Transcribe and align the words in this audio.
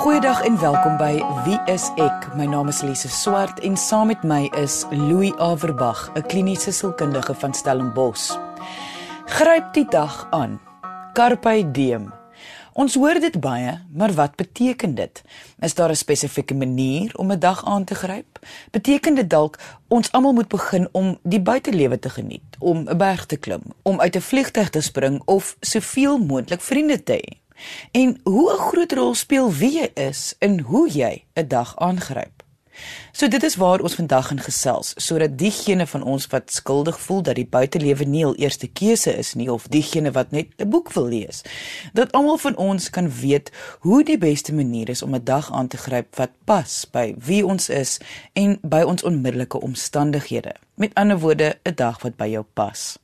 Goeiedag 0.00 0.44
en 0.48 0.54
welkom 0.60 0.94
by 0.96 1.18
Wie 1.44 1.58
is 1.68 1.90
ek? 2.00 2.30
My 2.32 2.46
naam 2.48 2.70
is 2.72 2.78
Lise 2.80 3.10
Swart 3.12 3.58
en 3.60 3.74
saam 3.76 4.08
met 4.08 4.22
my 4.24 4.46
is 4.56 4.86
Louis 4.88 5.34
Averbag, 5.36 6.08
'n 6.16 6.24
kliniese 6.24 6.72
sielkundige 6.72 7.34
van 7.34 7.52
Stellenbosch. 7.54 8.32
Gryp 9.26 9.74
die 9.76 9.84
dag 9.84 10.26
aan. 10.30 10.56
Carpe 11.12 11.70
diem. 11.72 12.08
Ons 12.72 12.94
hoor 12.94 13.20
dit 13.20 13.40
baie, 13.40 13.76
maar 13.92 14.12
wat 14.12 14.36
beteken 14.36 14.94
dit? 14.94 15.22
Is 15.60 15.74
daar 15.74 15.90
'n 15.90 15.96
spesifieke 15.96 16.54
manier 16.54 17.12
om 17.16 17.32
'n 17.32 17.38
dag 17.38 17.64
aan 17.64 17.84
te 17.84 17.94
gryp? 17.94 18.38
Beteken 18.70 19.14
dit 19.14 19.30
dalk 19.30 19.58
ons 19.88 20.12
almal 20.12 20.32
moet 20.32 20.48
begin 20.48 20.88
om 20.92 21.18
die 21.22 21.40
buitelewe 21.40 21.98
te 21.98 22.10
geniet, 22.10 22.56
om 22.58 22.88
'n 22.88 22.96
berg 22.96 23.26
te 23.26 23.36
klim, 23.36 23.62
om 23.82 24.00
uit 24.00 24.16
'n 24.16 24.20
vliegtuig 24.20 24.70
te 24.70 24.80
spring 24.80 25.22
of 25.24 25.56
soveel 25.60 26.18
moontlik 26.18 26.60
vriende 26.60 27.02
te 27.02 27.12
hê? 27.12 27.49
En 27.92 28.20
hoe 28.24 28.52
'n 28.52 28.58
groot 28.58 28.92
rol 28.92 29.14
speel 29.14 29.52
wie 29.52 29.78
jy 29.78 29.90
is 29.94 30.34
in 30.38 30.58
hoe 30.60 30.88
jy 30.90 31.24
'n 31.34 31.48
dag 31.48 31.76
aangryp? 31.76 32.40
So 33.12 33.28
dit 33.28 33.42
is 33.42 33.56
waar 33.56 33.80
ons 33.80 33.94
vandag 33.94 34.30
in 34.30 34.40
gesels, 34.40 34.92
sodat 34.96 35.38
diegene 35.38 35.86
van 35.86 36.02
ons 36.02 36.26
wat 36.32 36.52
skuldig 36.52 37.00
voel 37.00 37.22
dat 37.22 37.34
die 37.34 37.46
buitelewe 37.46 38.04
nie 38.04 38.22
hul 38.24 38.36
eerste 38.38 38.68
keuse 38.68 39.12
is 39.18 39.34
nie 39.34 39.50
of 39.52 39.68
diegene 39.68 40.12
wat 40.16 40.30
net 40.30 40.54
'n 40.58 40.70
boek 40.70 40.92
wil 40.92 41.08
lees, 41.08 41.42
dat 41.92 42.12
almal 42.12 42.38
van 42.38 42.56
ons 42.56 42.90
kan 42.90 43.10
weet 43.10 43.50
hoe 43.80 44.04
die 44.04 44.18
beste 44.18 44.54
manier 44.54 44.88
is 44.88 45.02
om 45.02 45.14
'n 45.14 45.24
dag 45.24 45.52
aan 45.52 45.68
te 45.68 45.76
gryp 45.76 46.16
wat 46.16 46.30
pas 46.44 46.86
by 46.92 47.14
wie 47.18 47.46
ons 47.46 47.68
is 47.68 48.00
en 48.32 48.58
by 48.62 48.82
ons 48.82 49.02
onmiddellike 49.02 49.60
omstandighede. 49.60 50.54
Met 50.74 50.94
ander 50.94 51.18
woorde, 51.18 51.58
'n 51.64 51.74
dag 51.74 52.02
wat 52.02 52.16
by 52.16 52.26
jou 52.26 52.44
pas. 52.54 52.98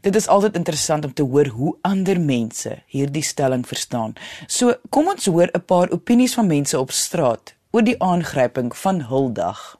Dit 0.00 0.16
is 0.16 0.26
altyd 0.28 0.56
interessant 0.56 1.04
om 1.04 1.12
te 1.12 1.22
hoor 1.22 1.46
hoe 1.46 1.76
ander 1.80 2.20
mense 2.20 2.82
hierdie 2.86 3.22
stelling 3.22 3.66
verstaan. 3.66 4.14
So, 4.46 4.74
kom 4.90 5.08
ons 5.08 5.26
hoor 5.26 5.48
'n 5.52 5.64
paar 5.64 5.90
opinies 5.90 6.34
van 6.34 6.46
mense 6.46 6.78
op 6.78 6.90
straat 6.90 7.54
oor 7.70 7.82
die 7.82 8.02
aangryping 8.02 8.76
van 8.76 9.00
Huldag. 9.00 9.78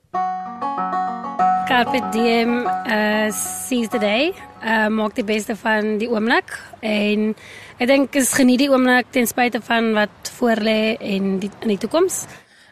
Carpe 1.67 2.01
diem, 2.13 2.67
uh 2.87 3.33
seize 3.33 3.89
the 3.89 3.99
day. 3.99 4.33
Uh 4.63 4.89
maak 4.89 5.15
die 5.15 5.25
beste 5.25 5.57
van 5.57 5.99
die 5.99 6.09
oomblik 6.09 6.55
en 6.81 7.35
ek 7.79 7.87
dink 7.87 8.15
is 8.15 8.33
geniet 8.33 8.59
die 8.59 8.71
oomblik 8.71 9.11
ten 9.11 9.27
spyte 9.27 9.61
van 9.61 9.93
wat 9.93 10.31
voorlê 10.39 10.97
en 11.01 11.39
die 11.39 11.51
in 11.61 11.69
die 11.69 11.79
toekoms. 11.79 12.25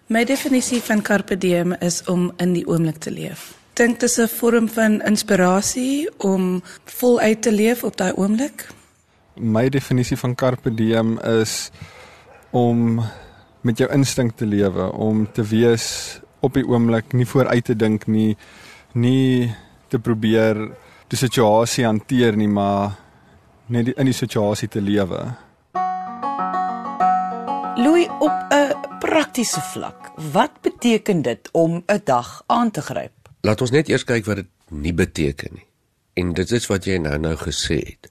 My 0.06 0.24
definisie 0.24 0.82
van 0.82 1.02
carpe 1.02 1.36
diem 1.36 1.72
is 1.80 2.02
om 2.06 2.32
in 2.36 2.52
die 2.52 2.66
oomblik 2.66 2.98
te 2.98 3.10
leef. 3.10 3.63
Dink 3.74 3.98
dit 3.98 4.02
is 4.02 4.18
'n 4.18 4.28
vorm 4.28 4.68
van 4.68 5.02
inspirasie 5.02 6.08
om 6.18 6.62
voluit 6.84 7.42
te 7.42 7.52
leef 7.52 7.84
op 7.84 7.96
daai 7.96 8.12
oomblik. 8.14 8.68
My 9.34 9.68
definisie 9.68 10.16
van 10.16 10.34
carpe 10.34 10.74
diem 10.74 11.18
is 11.18 11.70
om 12.50 13.02
met 13.60 13.78
jou 13.78 13.90
instink 13.92 14.36
te 14.36 14.46
lewe 14.46 14.92
om 14.92 15.32
te 15.32 15.42
wees 15.42 16.20
op 16.40 16.54
die 16.54 16.66
oomblik 16.66 17.12
nie 17.12 17.26
vooruit 17.26 17.64
te 17.64 17.76
dink 17.76 18.06
nie 18.06 18.36
nie 18.92 19.54
te 19.88 19.98
probeer 19.98 20.70
die 21.08 21.18
situasie 21.18 21.84
hanteer 21.84 22.36
nie 22.36 22.48
maar 22.48 22.94
net 23.66 23.88
in 23.96 24.04
die 24.06 24.14
situasie 24.14 24.68
te 24.68 24.80
lewe. 24.80 25.34
Louis 27.76 28.08
op 28.20 28.46
'n 28.50 28.98
praktiese 29.00 29.60
vlak. 29.60 30.12
Wat 30.32 30.50
beteken 30.60 31.22
dit 31.22 31.48
om 31.52 31.82
'n 31.86 32.00
dag 32.04 32.42
aan 32.46 32.70
te 32.70 32.80
gryp 32.80 33.13
Laat 33.44 33.60
ons 33.60 33.74
net 33.74 33.90
eers 33.92 34.06
kyk 34.08 34.24
wat 34.24 34.40
dit 34.40 34.50
nie 34.72 34.94
beteken 34.96 35.58
nie. 35.58 35.66
En 36.16 36.32
dit 36.32 36.52
is 36.56 36.66
wat 36.70 36.86
jy 36.88 36.96
nou 37.02 37.16
nou 37.20 37.34
gesê 37.36 37.76
het. 37.82 38.08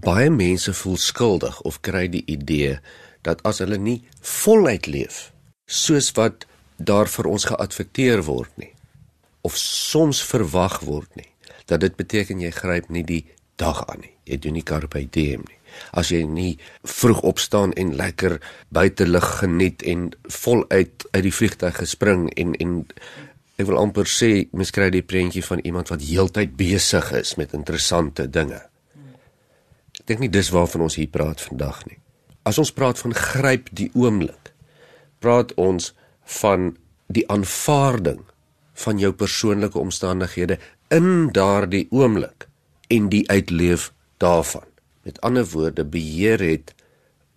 Baie 0.00 0.30
mense 0.32 0.72
voel 0.72 0.96
skuldig 0.96 1.60
of 1.68 1.82
kry 1.84 2.06
die 2.08 2.24
idee 2.32 2.78
dat 3.26 3.42
as 3.44 3.60
hulle 3.60 3.76
nie 3.76 3.98
voluit 4.24 4.88
leef 4.88 5.26
soos 5.68 6.08
wat 6.16 6.46
daar 6.80 7.10
vir 7.12 7.28
ons 7.28 7.44
geadverteer 7.50 8.24
word 8.24 8.50
nie 8.56 8.72
of 9.44 9.58
soms 9.60 10.22
verwag 10.24 10.80
word 10.88 11.12
nie 11.20 11.28
dat 11.68 11.84
dit 11.84 11.98
beteken 12.00 12.40
jy 12.40 12.50
gryp 12.54 12.88
nie 12.88 13.04
die 13.04 13.24
dag 13.60 13.84
aan 13.92 14.00
nie. 14.00 14.14
Jy 14.24 14.38
doen 14.40 14.56
nie 14.56 14.64
carpe 14.66 15.02
diem 15.12 15.44
nie. 15.44 15.58
As 15.94 16.10
jy 16.10 16.24
nie 16.26 16.54
vroeg 16.88 17.20
opstaan 17.26 17.74
en 17.78 17.92
lekker 17.98 18.38
buite 18.74 19.06
lig 19.06 19.26
geniet 19.42 19.84
en 19.86 20.08
voluit 20.40 21.04
uit 21.12 21.24
die 21.26 21.34
vliegtuig 21.34 21.76
gespring 21.82 22.30
en 22.40 22.56
en 22.64 22.74
ek 23.60 23.68
wil 23.68 23.80
amper 23.80 24.08
sê 24.08 24.48
mens 24.56 24.72
kry 24.72 24.88
die 24.92 25.04
prentjie 25.04 25.44
van 25.44 25.60
iemand 25.68 25.90
wat 25.92 26.04
heeltyd 26.04 26.56
besig 26.56 27.10
is 27.18 27.36
met 27.36 27.54
interessante 27.56 28.24
dinge. 28.30 28.62
Ek 30.00 30.06
dink 30.08 30.22
nie 30.24 30.32
dis 30.32 30.48
waarvan 30.54 30.86
ons 30.88 30.96
hier 30.96 31.10
praat 31.12 31.42
vandag 31.44 31.82
nie. 31.88 31.98
As 32.48 32.58
ons 32.58 32.72
praat 32.72 32.98
van 33.02 33.12
gryp 33.14 33.68
die 33.76 33.90
oomblik, 33.92 34.54
praat 35.20 35.52
ons 35.60 35.92
van 36.40 36.72
die 37.12 37.26
aanvaarding 37.28 38.22
van 38.80 39.00
jou 39.02 39.12
persoonlike 39.12 39.78
omstandighede 39.78 40.56
in 40.94 41.28
daardie 41.36 41.84
oomblik 41.92 42.48
en 42.88 43.10
die 43.12 43.26
uitleef 43.28 43.90
daarvan. 44.22 44.64
Met 45.04 45.20
ander 45.26 45.44
woorde, 45.52 45.84
beheer 45.84 46.40
het 46.40 46.72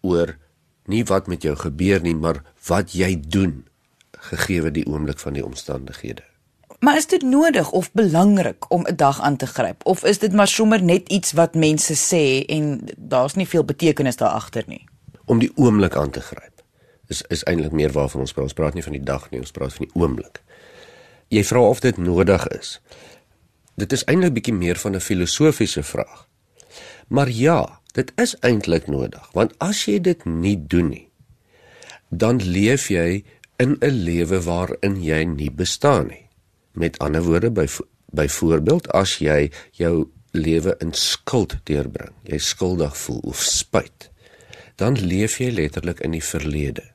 oor 0.01 0.37
nie 0.87 1.03
wat 1.07 1.27
met 1.27 1.43
jou 1.43 1.55
gebeur 1.59 2.01
nie, 2.03 2.15
maar 2.15 2.41
wat 2.67 2.95
jy 2.95 3.15
doen 3.19 3.63
gegee 4.29 4.71
die 4.71 4.85
oomblik 4.87 5.19
van 5.19 5.33
die 5.33 5.45
omstandighede. 5.45 6.23
Maar 6.79 6.97
is 6.97 7.07
dit 7.07 7.21
nodig 7.21 7.71
of 7.71 7.91
belangrik 7.91 8.71
om 8.71 8.87
'n 8.87 8.95
dag 8.95 9.21
aan 9.21 9.35
te 9.35 9.47
gryp 9.47 9.85
of 9.85 10.03
is 10.03 10.19
dit 10.19 10.33
maar 10.33 10.47
sommer 10.47 10.83
net 10.83 11.09
iets 11.09 11.31
wat 11.31 11.55
mense 11.55 11.95
sê 11.95 12.45
en 12.45 12.89
daar's 12.97 13.33
nie 13.33 13.47
veel 13.47 13.63
betekenis 13.63 14.15
daar 14.15 14.35
agter 14.35 14.63
nie? 14.67 14.85
om 15.25 15.39
die 15.39 15.51
oomblik 15.55 15.95
aan 15.95 16.11
te 16.11 16.21
gryp. 16.21 16.63
Is 17.07 17.21
is 17.27 17.43
eintlik 17.43 17.71
meer 17.71 17.91
waarvan 17.91 18.23
ons 18.23 18.33
praat. 18.33 18.49
Ons 18.49 18.57
praat 18.57 18.73
nie 18.77 18.83
van 18.83 18.97
die 18.97 19.03
dag 19.03 19.29
nie, 19.31 19.39
ons 19.39 19.55
praat 19.55 19.75
van 19.75 19.87
die 19.87 19.99
oomblik. 19.99 20.41
Jy 21.33 21.43
vra 21.47 21.63
of 21.69 21.81
dit 21.83 21.97
nodig 21.97 22.47
is. 22.57 22.77
Dit 23.79 23.93
is 23.95 24.05
eintlik 24.11 24.35
bietjie 24.37 24.53
meer 24.53 24.79
van 24.79 24.95
'n 24.95 24.99
filosofiese 24.99 25.83
vraag. 25.83 26.27
Maar 27.07 27.29
ja, 27.29 27.79
dit 27.93 28.11
is 28.15 28.35
eintlik 28.39 28.87
nodig, 28.87 29.29
want 29.33 29.53
as 29.57 29.85
jy 29.85 29.99
dit 29.99 30.25
nie 30.25 30.57
doen 30.67 30.89
nie, 30.89 31.09
dan 32.09 32.41
leef 32.41 32.87
jy 32.87 33.23
in 33.57 33.77
'n 33.79 34.03
lewe 34.03 34.41
waarin 34.41 35.03
jy 35.03 35.23
nie 35.23 35.51
bestaan 35.51 36.07
nie. 36.07 36.29
Met 36.73 36.99
ander 36.99 37.21
woorde, 37.21 37.51
by 37.51 37.67
byvoorbeeld 38.13 38.87
as 38.91 39.17
jy 39.17 39.51
jou 39.71 40.09
lewe 40.31 40.75
in 40.79 40.93
skuld 40.93 41.57
deurbring, 41.63 42.13
jy 42.23 42.37
skuldig 42.37 42.97
voel 42.97 43.19
of 43.19 43.41
spyt 43.41 44.13
dan 44.75 44.97
leef 44.97 45.37
jy 45.41 45.51
letterlik 45.53 46.01
in 46.05 46.15
die 46.15 46.23
verlede. 46.23 46.85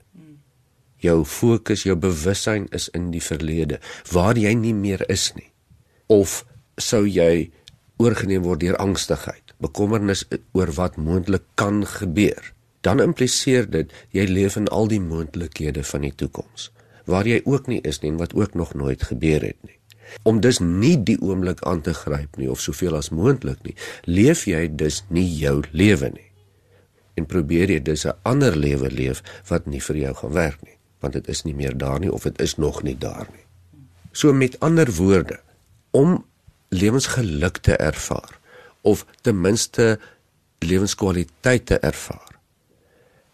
Jou 0.98 1.22
fokus, 1.28 1.84
jou 1.86 1.94
bewussyn 1.98 2.66
is 2.74 2.88
in 2.96 3.12
die 3.14 3.22
verlede 3.22 3.78
waar 4.10 4.38
jy 4.38 4.54
nie 4.58 4.74
meer 4.74 5.04
is 5.10 5.30
nie. 5.36 5.50
Of 6.10 6.42
sou 6.78 7.04
jy 7.06 7.50
oorgeneem 8.02 8.42
word 8.46 8.64
deur 8.64 8.78
angstigheid, 8.82 9.54
bekommernis 9.62 10.24
oor 10.54 10.72
wat 10.74 10.98
moontlik 10.98 11.46
kan 11.58 11.84
gebeur, 11.86 12.52
dan 12.80 13.00
impliseer 13.00 13.70
dit 13.70 13.92
jy 14.10 14.26
leef 14.26 14.56
in 14.56 14.68
al 14.68 14.88
die 14.88 15.00
moontlikhede 15.00 15.84
van 15.84 16.06
die 16.06 16.14
toekoms 16.14 16.70
waar 17.08 17.26
jy 17.26 17.40
ook 17.44 17.66
nie 17.66 17.80
is 17.88 18.02
nie 18.02 18.10
en 18.12 18.20
wat 18.20 18.34
ook 18.36 18.54
nog 18.54 18.74
nooit 18.74 19.02
gebeur 19.02 19.40
het 19.40 19.56
nie. 19.64 19.78
Om 20.28 20.40
dus 20.44 20.58
nie 20.60 20.96
die 21.00 21.16
oomblik 21.24 21.62
aan 21.64 21.80
te 21.80 21.94
gryp 21.96 22.36
nie 22.36 22.50
of 22.52 22.60
soveel 22.60 22.96
as 22.96 23.08
moontlik 23.08 23.62
nie, 23.64 23.74
leef 24.04 24.44
jy 24.44 24.66
dus 24.68 25.02
nie 25.08 25.24
jou 25.24 25.62
lewe 25.72 26.12
nie 26.12 26.28
en 27.18 27.26
probeer 27.26 27.72
jy 27.74 27.80
dis 27.82 28.06
'n 28.06 28.14
ander 28.22 28.56
lewe 28.56 28.90
leef 28.90 29.22
wat 29.50 29.66
nie 29.66 29.82
vir 29.82 29.96
jou 29.96 30.14
gaan 30.14 30.32
werk 30.32 30.60
nie, 30.62 30.78
want 31.00 31.12
dit 31.12 31.28
is 31.28 31.42
nie 31.44 31.54
meer 31.54 31.76
daar 31.78 32.00
nie 32.00 32.12
of 32.12 32.22
dit 32.22 32.40
is 32.40 32.56
nog 32.56 32.82
nie 32.82 32.98
daar 32.98 33.26
nie. 33.32 33.44
So 34.12 34.32
met 34.32 34.60
ander 34.60 34.90
woorde, 34.92 35.40
om 35.90 36.24
lewensgeluk 36.68 37.58
te 37.58 37.76
ervaar 37.76 38.38
of 38.82 39.06
ten 39.22 39.40
minste 39.40 39.98
lewenskwaliteit 40.58 41.66
te 41.66 41.78
ervaar, 41.78 42.27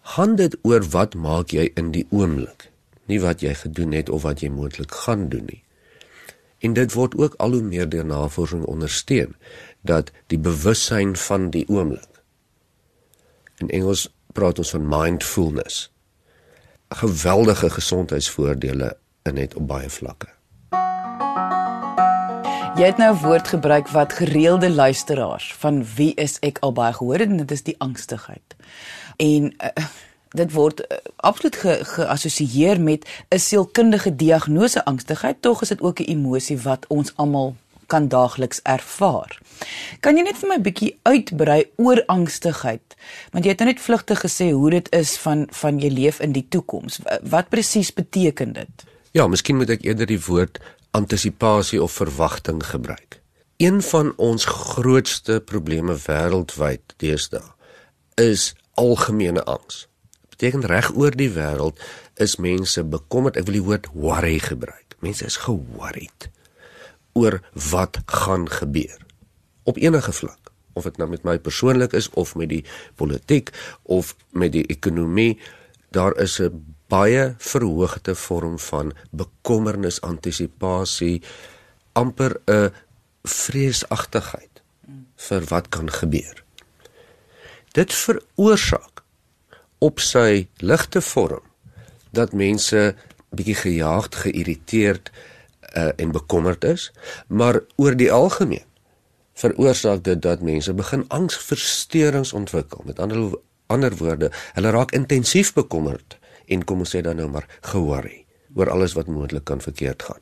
gaan 0.04 0.37
dit 0.37 0.56
oor 0.62 0.84
wat 0.92 1.15
maak 1.15 1.53
jy 1.56 1.70
in 1.81 1.91
die 1.97 2.06
oomblik, 2.10 2.70
nie 3.08 3.20
wat 3.20 3.40
jy 3.40 3.55
gedoen 3.56 3.93
het 3.96 4.11
of 4.12 4.23
wat 4.23 4.44
jy 4.44 4.52
moontlik 4.52 4.93
gaan 5.05 5.28
doen 5.32 5.49
nie. 5.49 5.62
En 6.64 6.76
dit 6.76 6.93
word 6.93 7.17
ook 7.17 7.34
al 7.43 7.56
hoe 7.56 7.62
meer 7.62 7.88
deur 7.88 8.05
navorsing 8.05 8.64
ondersteun 8.64 9.34
dat 9.81 10.12
die 10.32 10.38
bewussyn 10.38 11.17
van 11.17 11.50
die 11.50 11.64
oomblik 11.69 12.14
In 13.62 13.70
Engels 13.70 14.08
praat 14.34 14.58
ons 14.58 14.70
van 14.75 14.88
mindfulness. 14.88 15.93
Geweldige 16.88 17.70
gesondheidsvoordele 17.70 18.96
in 19.23 19.38
net 19.38 19.55
op 19.55 19.69
baie 19.70 19.90
vlakke. 19.90 20.28
Jy 22.75 22.88
het 22.90 22.99
nou 22.99 23.14
'n 23.14 23.23
woord 23.23 23.49
gebruik 23.49 23.88
wat 23.88 24.12
gereelde 24.12 24.70
luisteraars 24.70 25.55
van 25.55 25.84
wie 25.94 26.14
is 26.14 26.38
ek 26.38 26.58
al 26.58 26.73
baie 26.73 26.93
gehoor 26.93 27.19
het 27.19 27.28
en 27.28 27.37
dit 27.37 27.50
is 27.50 27.62
die 27.62 27.78
angstigheid. 27.78 28.56
En 29.16 29.55
uh, 29.58 29.84
dit 30.34 30.52
word 30.52 30.81
uh, 30.81 30.99
absoluut 31.16 31.56
geassosieer 31.56 32.75
ge 32.75 32.81
met 32.81 33.08
'n 33.28 33.38
sielkundige 33.38 34.16
diagnose 34.16 34.84
angstigheid, 34.84 35.37
tog 35.40 35.62
is 35.62 35.69
dit 35.69 35.81
ook 35.81 36.00
'n 36.00 36.11
emosie 36.11 36.58
wat 36.58 36.87
ons 36.88 37.16
almal 37.16 37.56
kan 37.87 38.08
daagliks 38.08 38.61
ervaar. 38.62 39.38
Kan 40.00 40.16
jy 40.16 40.22
net 40.22 40.38
vir 40.40 40.49
my 40.49 40.56
'n 40.56 40.62
bietjie 40.62 40.99
uitbrei 41.02 41.70
oor 41.76 42.02
angstigheid? 42.06 42.96
Want 43.31 43.44
jy 43.44 43.50
het 43.50 43.58
nou 43.58 43.70
net 43.70 43.81
vlugtig 43.81 44.20
gesê 44.20 44.50
hoe 44.50 44.70
dit 44.70 44.93
is 44.93 45.16
van 45.16 45.46
van 45.50 45.78
jy 45.78 45.90
leef 45.90 46.20
in 46.20 46.32
die 46.32 46.46
toekoms. 46.49 46.99
Wat 47.22 47.49
presies 47.49 47.93
beteken 47.93 48.52
dit? 48.52 48.84
Ja, 49.12 49.26
miskien 49.26 49.56
moet 49.56 49.70
ek 49.70 49.84
eerder 49.84 50.06
die 50.06 50.20
woord 50.20 50.58
antisipasie 50.90 51.82
of 51.82 51.93
verwagting 51.93 52.66
gebruik. 52.66 53.20
Een 53.56 53.82
van 53.82 54.12
ons 54.16 54.44
grootste 54.44 55.40
probleme 55.40 55.94
wêreldwyd 55.94 56.94
deesdae 56.96 57.52
is 58.14 58.55
algemene 58.75 59.44
angs. 59.44 59.88
Dit 60.21 60.31
beteken 60.31 60.67
reg 60.67 60.94
oor 60.94 61.11
die 61.17 61.31
wêreld 61.31 61.81
is 62.15 62.37
mense 62.37 62.85
bekommerd. 62.85 63.37
Ek 63.37 63.47
wil 63.47 63.61
die 63.61 63.67
woord 63.67 63.91
worry 63.93 64.38
gebruik. 64.38 64.97
Mense 65.05 65.25
is 65.25 65.37
ge-worried 65.37 66.31
oor 67.15 67.41
wat 67.71 67.99
gaan 68.06 68.49
gebeur 68.50 68.99
op 69.62 69.79
enige 69.79 70.12
vlak 70.12 70.50
of 70.75 70.82
dit 70.82 70.97
nou 70.99 71.09
met 71.09 71.23
my 71.23 71.38
persoonlik 71.38 71.94
is 71.94 72.11
of 72.11 72.35
met 72.35 72.50
die 72.50 72.65
politiek 72.99 73.53
of 73.82 74.15
met 74.31 74.53
die 74.53 74.67
ekonomie 74.67 75.38
daar 75.94 76.17
is 76.19 76.41
'n 76.41 76.75
baie 76.88 77.35
verhoogde 77.38 78.15
vorm 78.15 78.59
van 78.59 78.93
bekommernis 79.11 80.00
antisipasie 80.00 81.23
amper 81.93 82.41
'n 82.47 82.73
vreesagtigheid 83.23 84.62
vir 85.17 85.43
wat 85.49 85.69
kan 85.69 85.91
gebeur 85.91 86.44
dit 87.75 87.94
veroorsaak 87.94 89.03
op 89.85 90.00
sy 90.00 90.47
ligte 90.62 91.03
vorm 91.05 91.43
dat 92.15 92.32
mense 92.32 92.94
bietjie 93.35 93.56
gejaagd, 93.59 94.15
geïrriteerd 94.23 95.11
uh, 95.11 95.91
en 95.99 96.12
bekommerd 96.15 96.65
is, 96.65 96.93
maar 97.26 97.61
oor 97.76 97.97
die 97.99 98.12
algemeen 98.12 98.67
veroorsaak 99.35 100.05
dit 100.06 100.21
dat 100.23 100.44
mense 100.47 100.71
begin 100.75 101.03
angsversteurings 101.09 102.32
ontwikkel. 102.32 102.85
Met 102.87 103.00
ander 103.03 103.35
ander 103.67 103.97
woorde, 103.97 104.29
hulle 104.55 104.71
raak 104.71 104.93
intensief 104.94 105.50
bekommerd 105.56 106.19
en 106.47 106.62
kom 106.69 106.85
ons 106.85 106.93
sê 106.94 107.00
dan 107.03 107.17
nou 107.19 107.26
maar 107.32 107.49
ge-worry 107.65 108.21
oor 108.55 108.71
alles 108.71 108.93
wat 108.94 109.09
moontlik 109.11 109.47
kan 109.49 109.62
verkeerd 109.65 110.05
gaan. 110.06 110.21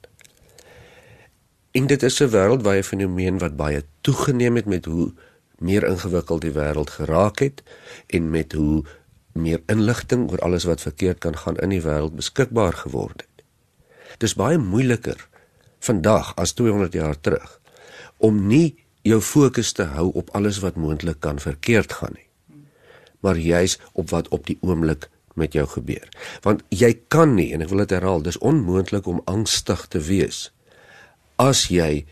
En 1.77 1.87
dit 1.87 2.03
is 2.03 2.21
'n 2.23 2.31
wêreldwye 2.31 2.85
fenomeen 2.85 3.39
wat 3.39 3.57
baie 3.57 3.83
toegeneem 4.01 4.57
het 4.57 4.67
met 4.67 4.85
hoe 4.85 5.13
meer 5.63 5.87
ingewikkeld 5.89 6.45
die 6.45 6.55
wêreld 6.55 6.91
geraak 6.99 7.43
het 7.45 7.63
en 8.07 8.31
met 8.31 8.53
hoe 8.53 8.83
meer 9.33 9.63
inligting 9.73 10.29
oor 10.31 10.43
alles 10.45 10.67
wat 10.69 10.85
verkeerd 10.85 11.23
kan 11.25 11.37
gaan 11.39 11.57
in 11.65 11.73
die 11.73 11.83
wêreld 11.83 12.19
beskikbaar 12.19 12.77
geword 12.85 13.25
het. 13.25 13.45
Dis 14.21 14.37
baie 14.37 14.59
moeiliker 14.59 15.29
vandag 15.83 16.35
as 16.37 16.53
200 16.59 16.93
jaar 16.93 17.19
terug 17.21 17.59
om 18.23 18.47
nie 18.47 18.75
jou 19.03 19.21
fokus 19.21 19.73
te 19.75 19.89
hou 19.97 20.11
op 20.15 20.31
alles 20.39 20.61
wat 20.63 20.79
moontlik 20.79 21.21
kan 21.21 21.41
verkeerd 21.43 21.93
gaan 21.99 22.15
nie 22.15 22.29
maar 23.23 23.39
juis 23.39 23.79
op 23.93 24.11
wat 24.11 24.29
op 24.29 24.47
die 24.47 24.59
oomblik 24.61 25.09
met 25.35 25.55
jou 25.59 25.67
gebeur 25.75 26.09
want 26.47 26.63
jy 26.69 26.93
kan 27.09 27.35
nie 27.35 27.51
en 27.55 27.65
ek 27.65 27.73
wil 27.73 27.83
dit 27.85 27.95
herhaal 27.97 28.23
dis 28.23 28.39
onmoontlik 28.39 29.09
om 29.11 29.23
angstig 29.31 29.87
te 29.91 30.03
wees 30.07 30.45
as 31.43 31.67
jy 31.73 32.05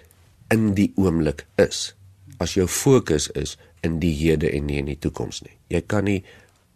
in 0.50 0.73
die 0.79 0.91
oomblik 0.99 1.46
is 1.62 1.93
as 2.41 2.57
jou 2.57 2.67
fokus 2.69 3.29
is 3.37 3.57
in 3.87 3.99
die 4.01 4.13
hede 4.17 4.51
en 4.51 4.67
nie 4.67 4.81
in 4.81 4.89
die 4.91 4.99
toekoms 4.99 5.43
nie. 5.45 5.57
Jy 5.69 5.83
kan 5.87 6.09
nie 6.09 6.23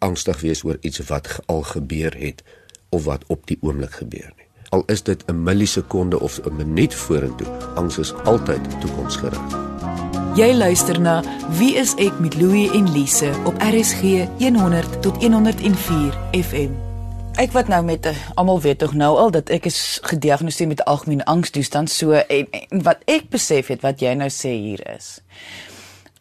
angstig 0.05 0.41
wees 0.45 0.63
oor 0.63 0.77
iets 0.81 1.01
wat 1.09 1.29
al 1.51 1.65
gebeur 1.73 2.15
het 2.19 2.43
of 2.93 3.05
wat 3.09 3.25
op 3.33 3.47
die 3.49 3.57
oomblik 3.61 4.01
gebeur 4.01 4.31
nie. 4.37 4.49
Al 4.69 4.83
is 4.91 5.03
dit 5.03 5.23
'n 5.27 5.43
millisekonde 5.43 6.19
of 6.19 6.39
'n 6.45 6.55
minuut 6.55 6.93
vorentoe 6.93 7.47
angs 7.75 7.97
is 7.97 8.13
altyd 8.13 8.61
toekomsgerig. 8.81 9.41
Jy 10.35 10.53
luister 10.53 11.01
na 11.01 11.23
Wie 11.57 11.75
is 11.75 11.93
ek 11.95 12.19
met 12.19 12.35
Louie 12.35 12.71
en 12.71 12.91
Lise 12.91 13.31
op 13.45 13.55
RSG 13.57 14.27
100 14.37 15.01
tot 15.01 15.17
104 15.17 16.17
FM. 16.31 16.94
Ek 17.35 17.51
wat 17.51 17.67
nou 17.67 17.81
met 17.83 18.05
uh, 18.05 18.15
almal 18.39 18.61
weet 18.61 18.77
tog 18.79 18.93
nou 18.95 19.17
al 19.19 19.31
dat 19.35 19.49
ek 19.51 19.65
is 19.67 19.99
gediagnoseer 20.07 20.69
met 20.71 20.83
algemene 20.87 21.25
angstoestand 21.27 21.91
so 21.91 22.15
en, 22.15 22.47
en 22.51 22.83
wat 22.87 23.03
ek 23.11 23.27
besef 23.29 23.73
het 23.73 23.83
wat 23.83 23.99
jy 23.99 24.13
nou 24.15 24.29
sê 24.31 24.53
hier 24.55 24.79
is 24.95 25.17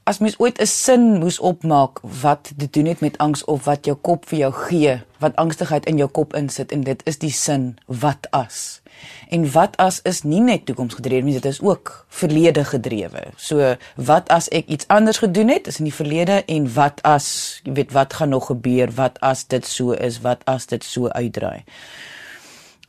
as 0.05 0.19
mens 0.19 0.37
ooit 0.39 0.61
'n 0.61 0.67
sin 0.67 1.05
moes 1.19 1.39
opmaak 1.39 2.01
wat 2.21 2.53
te 2.57 2.69
doen 2.71 2.87
het 2.87 3.01
met 3.01 3.19
angs 3.19 3.45
of 3.45 3.65
wat 3.65 3.85
jou 3.85 3.97
kop 3.97 4.27
vir 4.29 4.39
jou 4.39 4.53
gee, 4.53 5.03
wat 5.19 5.37
angstigheid 5.37 5.87
in 5.87 5.97
jou 5.97 6.09
kop 6.09 6.35
insit 6.35 6.73
en 6.73 6.81
dit 6.81 7.01
is 7.05 7.19
die 7.19 7.33
sin 7.33 7.79
wat 7.87 8.27
as. 8.31 8.81
En 9.29 9.47
wat 9.53 9.77
as 9.83 10.01
is 10.03 10.23
nie 10.23 10.41
net 10.45 10.67
toekomsgedrewe 10.69 11.25
nie, 11.27 11.37
dit 11.39 11.49
is 11.49 11.61
ook 11.65 11.93
verlede 12.09 12.65
gedrewe. 12.65 13.27
So 13.37 13.75
wat 13.97 14.29
as 14.35 14.49
ek 14.55 14.69
iets 14.71 14.89
anders 14.93 15.19
gedoen 15.25 15.49
het 15.49 15.67
is 15.71 15.81
in 15.81 15.89
die 15.89 15.95
verlede 15.95 16.43
en 16.47 16.69
wat 16.75 17.01
as, 17.09 17.29
jy 17.65 17.75
weet 17.81 17.95
wat 17.97 18.19
gaan 18.21 18.35
nog 18.35 18.51
gebeur, 18.53 18.93
wat 18.95 19.19
as 19.21 19.47
dit 19.51 19.67
so 19.67 19.97
is, 19.97 20.21
wat 20.27 20.45
as 20.51 20.69
dit 20.71 20.85
so 20.85 21.09
uitdraai. 21.09 21.65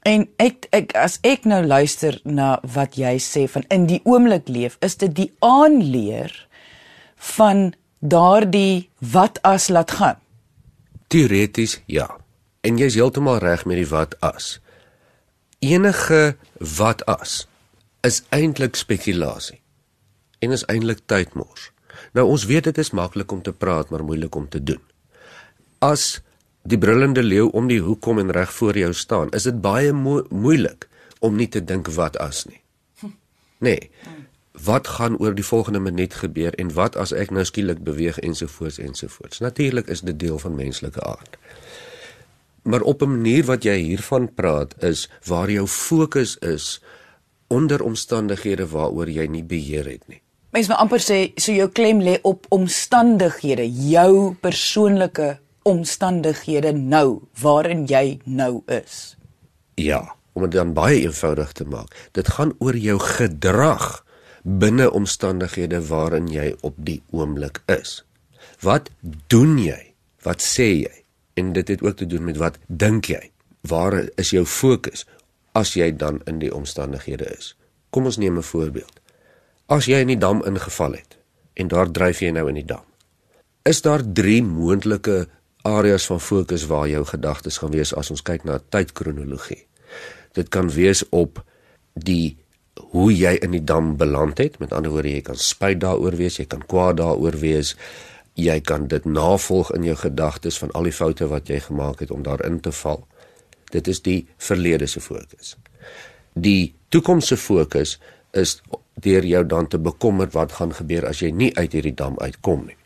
En 0.05 0.27
ek 0.37 0.67
ek 0.75 0.93
as 1.01 1.17
ek 1.25 1.47
nou 1.49 1.63
luister 1.65 2.19
na 2.29 2.59
wat 2.75 2.97
jy 2.99 3.15
sê 3.23 3.47
van 3.49 3.65
in 3.73 3.87
die 3.89 4.01
oomblik 4.05 4.51
leef, 4.51 4.77
is 4.85 4.99
dit 5.01 5.15
die 5.17 5.31
aanleer 5.41 6.33
van 7.33 7.71
daardie 8.05 8.89
wat 8.99 9.39
as 9.41 9.71
laat 9.73 9.95
gaan? 9.97 10.21
Teoreties 11.09 11.79
ja. 11.89 12.05
En 12.61 12.77
jy's 12.77 12.97
heeltemal 12.97 13.41
reg 13.41 13.65
met 13.65 13.81
die 13.81 13.89
wat 13.89 14.13
as. 14.25 14.59
Enige 15.65 16.35
wat 16.77 17.05
as 17.09 17.47
is 18.05 18.21
eintlik 18.29 18.75
spekulasie. 18.77 19.61
En 20.39 20.53
is 20.53 20.65
eintlik 20.69 21.01
tydmors. 21.09 21.71
Nou 22.13 22.27
ons 22.29 22.45
weet 22.45 22.67
dit 22.69 22.77
is 22.77 22.91
maklik 22.93 23.31
om 23.31 23.41
te 23.41 23.53
praat, 23.53 23.89
maar 23.89 24.03
moeilik 24.05 24.35
om 24.35 24.49
te 24.49 24.61
doen. 24.63 24.81
As 25.79 26.21
die 26.61 26.77
brullende 26.77 27.23
leeu 27.23 27.47
om 27.49 27.69
die 27.71 27.81
hoek 27.81 28.03
kom 28.05 28.21
en 28.21 28.33
reg 28.35 28.53
voor 28.53 28.77
jou 28.77 28.93
staan, 28.93 29.31
is 29.33 29.49
dit 29.49 29.57
baie 29.61 29.93
mo 29.93 30.21
moeilik 30.29 30.85
om 31.19 31.35
nie 31.35 31.49
te 31.49 31.63
dink 31.63 31.89
wat 31.97 32.17
as 32.21 32.45
nie. 32.45 32.61
Nee 33.63 33.89
wat 34.63 34.87
gaan 34.87 35.17
oor 35.17 35.35
die 35.35 35.45
volgende 35.45 35.79
minuut 35.79 36.13
gebeur 36.13 36.53
en 36.53 36.73
wat 36.73 36.95
as 36.95 37.11
ek 37.11 37.31
nou 37.31 37.43
skielik 37.45 37.83
beweeg 37.83 38.19
ensovoorts 38.19 38.77
ensovoorts. 38.79 39.39
Natuurlik 39.39 39.87
is 39.87 40.01
dit 40.01 40.19
deel 40.19 40.39
van 40.39 40.55
menslike 40.55 41.01
aard. 41.03 41.37
Maar 42.65 42.81
op 42.81 43.01
'n 43.01 43.09
manier 43.09 43.45
wat 43.45 43.63
jy 43.63 43.77
hiervan 43.77 44.33
praat 44.33 44.75
is 44.83 45.09
waar 45.23 45.51
jou 45.51 45.67
fokus 45.67 46.37
is 46.41 46.81
onder 47.47 47.83
omstandighede 47.83 48.67
waaroor 48.67 49.09
jy 49.09 49.25
nie 49.29 49.43
beheer 49.43 49.85
het 49.85 50.07
nie. 50.07 50.21
Mens 50.55 50.67
moet 50.67 50.77
amper 50.77 51.01
sê 51.03 51.17
so 51.35 51.51
jou 51.51 51.67
klem 51.69 51.99
lê 52.01 52.15
op 52.23 52.45
omstandighede, 52.49 53.65
jou 53.89 54.35
persoonlike 54.41 55.37
omstandighede 55.67 56.71
nou 56.71 57.21
waarin 57.41 57.85
jy 57.89 58.19
nou 58.23 58.61
is. 58.71 59.17
Ja, 59.75 60.15
om 60.33 60.45
dit 60.45 60.51
dan 60.51 60.73
baie 60.73 61.01
eenvoudig 61.01 61.51
te 61.51 61.65
maak. 61.65 61.91
Dit 62.11 62.27
gaan 62.37 62.53
oor 62.63 62.77
jou 62.77 62.99
gedrag 62.99 64.05
binne 64.45 64.91
omstandighede 64.91 65.81
waarin 65.87 66.27
jy 66.31 66.53
op 66.61 66.77
die 66.77 67.01
oomblik 67.11 67.61
is. 67.65 68.03
Wat 68.61 68.89
doen 69.27 69.57
jy? 69.59 69.81
Wat 70.23 70.43
sê 70.43 70.69
jy? 70.85 71.04
En 71.35 71.53
dit 71.53 71.67
het 71.67 71.83
ook 71.83 71.95
te 71.99 72.07
doen 72.07 72.23
met 72.23 72.39
wat 72.39 72.57
dink 72.67 73.11
jy? 73.11 73.31
Waar 73.67 73.97
is 74.15 74.31
jou 74.31 74.45
fokus 74.45 75.05
as 75.51 75.73
jy 75.75 75.91
dan 75.95 76.21
in 76.29 76.39
die 76.39 76.53
omstandighede 76.53 77.27
is? 77.35 77.53
Kom 77.89 78.05
ons 78.05 78.17
neem 78.17 78.37
'n 78.37 78.43
voorbeeld. 78.43 78.99
As 79.67 79.85
jy 79.85 79.99
in 80.03 80.07
die 80.07 80.17
dam 80.17 80.43
ingeval 80.45 80.91
het 80.91 81.17
en 81.53 81.67
daar 81.67 81.91
dryf 81.91 82.19
jy 82.19 82.29
nou 82.29 82.47
in 82.47 82.59
die 82.59 82.65
dam. 82.65 82.83
Is 83.63 83.81
daar 83.81 84.03
3 84.13 84.43
moontlike 84.43 85.27
areas 85.61 86.05
van 86.05 86.19
fokus 86.21 86.65
waar 86.65 86.87
jou 86.87 87.05
gedagtes 87.05 87.57
gaan 87.57 87.71
wees 87.71 87.93
as 87.93 88.11
ons 88.11 88.21
kyk 88.21 88.43
na 88.43 88.59
tydkronologie? 88.69 89.65
Dit 90.33 90.49
kan 90.49 90.69
wees 90.69 91.09
op 91.09 91.43
die 91.93 92.37
hoe 92.91 93.11
jy 93.13 93.35
in 93.43 93.55
die 93.55 93.63
dam 93.63 93.95
beland 93.97 94.37
het. 94.37 94.59
Met 94.59 94.73
ander 94.75 94.91
woorde, 94.91 95.13
jy 95.13 95.23
kan 95.25 95.39
spyt 95.39 95.79
daaroor 95.83 96.17
wees, 96.19 96.39
jy 96.39 96.47
kan 96.49 96.63
kwaad 96.67 96.99
daaroor 97.01 97.37
wees. 97.39 97.75
Jy 98.35 98.59
kan 98.67 98.87
dit 98.91 99.05
navolg 99.05 99.71
in 99.75 99.85
jou 99.87 99.95
gedagtes 99.95 100.57
van 100.59 100.71
al 100.75 100.89
die 100.89 100.95
foute 100.95 101.27
wat 101.31 101.49
jy 101.49 101.61
gemaak 101.63 102.01
het 102.03 102.11
om 102.11 102.23
daarin 102.23 102.59
te 102.59 102.71
val. 102.71 103.05
Dit 103.71 103.87
is 103.87 104.01
die 104.03 104.25
verlede 104.37 104.87
se 104.87 105.01
fokus. 105.01 105.55
Die 106.33 106.75
toekoms 106.91 107.31
se 107.31 107.37
fokus 107.39 107.97
is 108.35 108.57
deur 108.99 109.25
jou 109.25 109.43
dan 109.47 109.67
te 109.67 109.79
bekommer 109.79 110.27
wat 110.31 110.57
gaan 110.59 110.73
gebeur 110.75 111.07
as 111.07 111.21
jy 111.23 111.31
nie 111.31 111.51
uit 111.55 111.71
hierdie 111.71 111.95
dam 111.95 112.19
uitkom 112.19 112.65
nie. 112.67 112.77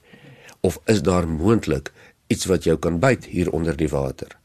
Of 0.61 0.77
is 0.85 1.01
daar 1.01 1.27
moontlik 1.27 1.91
iets 2.29 2.45
wat 2.45 2.63
jou 2.63 2.77
kan 2.77 2.99
byt 3.01 3.25
hier 3.25 3.49
onder 3.51 3.77
die 3.77 3.89
water 3.89 4.37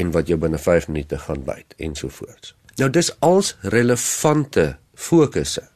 en 0.00 0.12
wat 0.14 0.30
jou 0.32 0.38
binne 0.40 0.58
5 0.58 0.88
minute 0.88 1.18
gaan 1.18 1.44
byt 1.44 1.74
ensovoorts. 1.76 2.54
Nou 2.80 2.88
dis 2.90 3.12
als 3.20 3.56
relevante 3.60 4.78
fokusse. 4.94 5.66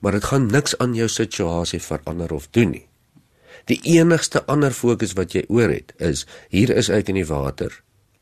Maar 0.00 0.18
dit 0.18 0.24
gaan 0.24 0.46
niks 0.50 0.78
aan 0.78 0.94
jou 0.94 1.08
situasie 1.08 1.82
verander 1.82 2.32
of 2.34 2.48
doen 2.50 2.70
nie. 2.70 2.86
Die 3.70 3.80
enigste 3.96 4.44
ander 4.44 4.74
fokus 4.76 5.14
wat 5.16 5.32
jy 5.32 5.44
oor 5.48 5.72
het 5.72 5.94
is 5.96 6.26
hier 6.52 6.70
is 6.70 6.90
ek 6.92 7.08
in 7.08 7.20
die 7.20 7.28
water. 7.28 7.72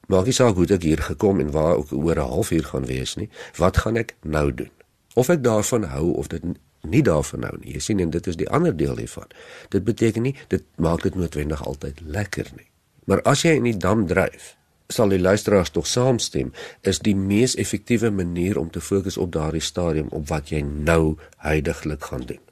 Maak 0.07 0.29
nie 0.29 0.37
saak 0.37 0.59
hoe 0.59 0.67
ek 0.71 0.85
hier 0.87 1.03
gekom 1.03 1.41
en 1.43 1.51
waar 1.55 1.79
ek 1.79 1.93
oor 1.93 2.19
'n 2.19 2.31
halfuur 2.35 2.65
gaan 2.65 2.87
wees 2.87 3.17
nie. 3.17 3.29
Wat 3.59 3.77
gaan 3.77 3.97
ek 3.97 4.15
nou 4.23 4.55
doen? 4.55 4.71
Of 5.15 5.29
ek 5.29 5.43
daarvan 5.43 5.85
hou 5.85 6.13
of 6.15 6.29
dit 6.29 6.43
nie 6.83 7.03
daarvan 7.03 7.41
nou 7.41 7.57
nie. 7.61 7.73
Jy 7.73 7.79
sien 7.81 8.01
en 8.01 8.11
dit 8.11 8.27
is 8.27 8.37
die 8.37 8.49
ander 8.49 8.77
deel 8.77 8.97
hiervan. 8.97 9.27
Dit 9.69 9.85
beteken 9.85 10.23
nie 10.23 10.35
dit 10.49 10.65
maak 10.77 11.03
dit 11.03 11.15
noodwendig 11.15 11.65
altyd 11.67 12.01
lekker 12.05 12.47
nie. 12.57 12.67
Maar 13.05 13.23
as 13.23 13.43
jy 13.43 13.57
in 13.59 13.65
die 13.65 13.77
dam 13.77 14.07
dryf, 14.07 14.57
sal 14.89 15.09
die 15.09 15.21
luisteraars 15.21 15.71
tog 15.71 15.87
saamstem, 15.87 16.53
is 16.81 16.99
die 16.99 17.17
mees 17.17 17.57
effektiewe 17.57 18.11
manier 18.11 18.59
om 18.59 18.71
te 18.71 18.81
fokus 18.81 19.17
op 19.17 19.33
daardie 19.33 19.61
stadium 19.65 20.09
op 20.11 20.29
wat 20.29 20.53
jy 20.53 20.63
nou 20.63 21.17
heidaglik 21.37 22.05
gaan 22.05 22.27
doen. 22.29 22.43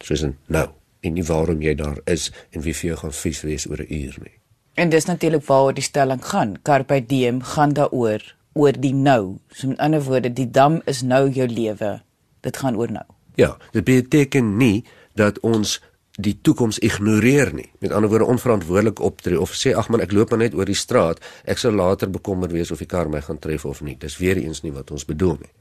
Soos 0.00 0.22
in 0.22 0.36
nou, 0.46 0.68
en 1.06 1.14
nie 1.14 1.26
waarom 1.26 1.62
jy 1.62 1.74
daar 1.78 2.00
is 2.10 2.30
en 2.50 2.64
wie 2.66 2.74
vir 2.74 2.92
jou 2.92 2.98
gaan 3.04 3.14
vies 3.14 3.42
wees 3.46 3.66
oor 3.70 3.82
'n 3.82 3.92
uur 3.92 4.16
nie. 4.22 4.36
En 4.74 4.88
dis 4.88 5.04
natuurlik 5.04 5.44
waaroor 5.46 5.74
die 5.74 5.82
stelling 5.82 6.24
gaan. 6.24 6.56
Carpe 6.62 7.06
diem 7.06 7.42
gaan 7.42 7.72
daaroor 7.72 8.34
oor 8.52 8.72
die 8.72 8.94
nou. 8.94 9.38
So 9.50 9.68
met 9.68 9.78
ander 9.78 10.02
woorde, 10.02 10.32
die 10.32 10.50
dam 10.50 10.80
is 10.84 11.02
nou 11.02 11.30
jou 11.30 11.48
lewe. 11.48 12.02
Dit 12.40 12.56
gaan 12.56 12.76
oor 12.76 12.90
nou. 12.92 13.04
Ja, 13.34 13.56
dit 13.72 13.84
beteken 13.84 14.56
nie 14.56 14.84
dat 15.14 15.40
ons 15.40 15.80
die 16.10 16.38
toekoms 16.40 16.78
ignoreer 16.78 17.54
nie. 17.54 17.70
Met 17.78 17.92
ander 17.92 18.08
woorde 18.10 18.24
onverantwoordelik 18.24 19.00
optree 19.00 19.40
of 19.40 19.52
sê 19.52 19.74
ag 19.76 19.88
man 19.88 20.00
ek 20.00 20.12
loop 20.12 20.30
maar 20.30 20.38
net 20.38 20.54
oor 20.54 20.64
die 20.64 20.74
straat, 20.74 21.20
ek 21.44 21.58
sal 21.58 21.72
later 21.72 22.10
bekommer 22.10 22.48
wees 22.48 22.70
of 22.70 22.78
die 22.78 22.86
kar 22.86 23.08
my 23.08 23.20
gaan 23.20 23.38
tref 23.38 23.64
of 23.64 23.80
nie. 23.80 23.96
Dis 23.96 24.16
weer 24.16 24.36
eens 24.36 24.62
nie 24.62 24.72
wat 24.72 24.90
ons 24.90 25.04
bedoel 25.04 25.36
nie. 25.40 25.52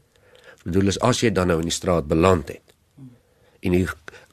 Ons 0.53 0.63
bedoel 0.63 0.87
is 0.87 0.99
as 0.99 1.19
jy 1.23 1.31
dan 1.31 1.47
nou 1.47 1.59
in 1.59 1.67
die 1.67 1.75
straat 1.75 2.07
beland 2.07 2.47
het 2.47 2.75
en 3.65 3.73
jy 3.73 3.85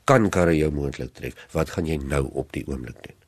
kan 0.04 0.28
karre 0.30 0.56
jou 0.56 0.70
moontlik 0.74 1.12
tref, 1.14 1.34
wat 1.52 1.70
gaan 1.70 1.86
jy 1.86 1.98
nou 2.02 2.28
op 2.32 2.52
die 2.52 2.64
oomblik 2.66 2.98
doen? 3.02 3.18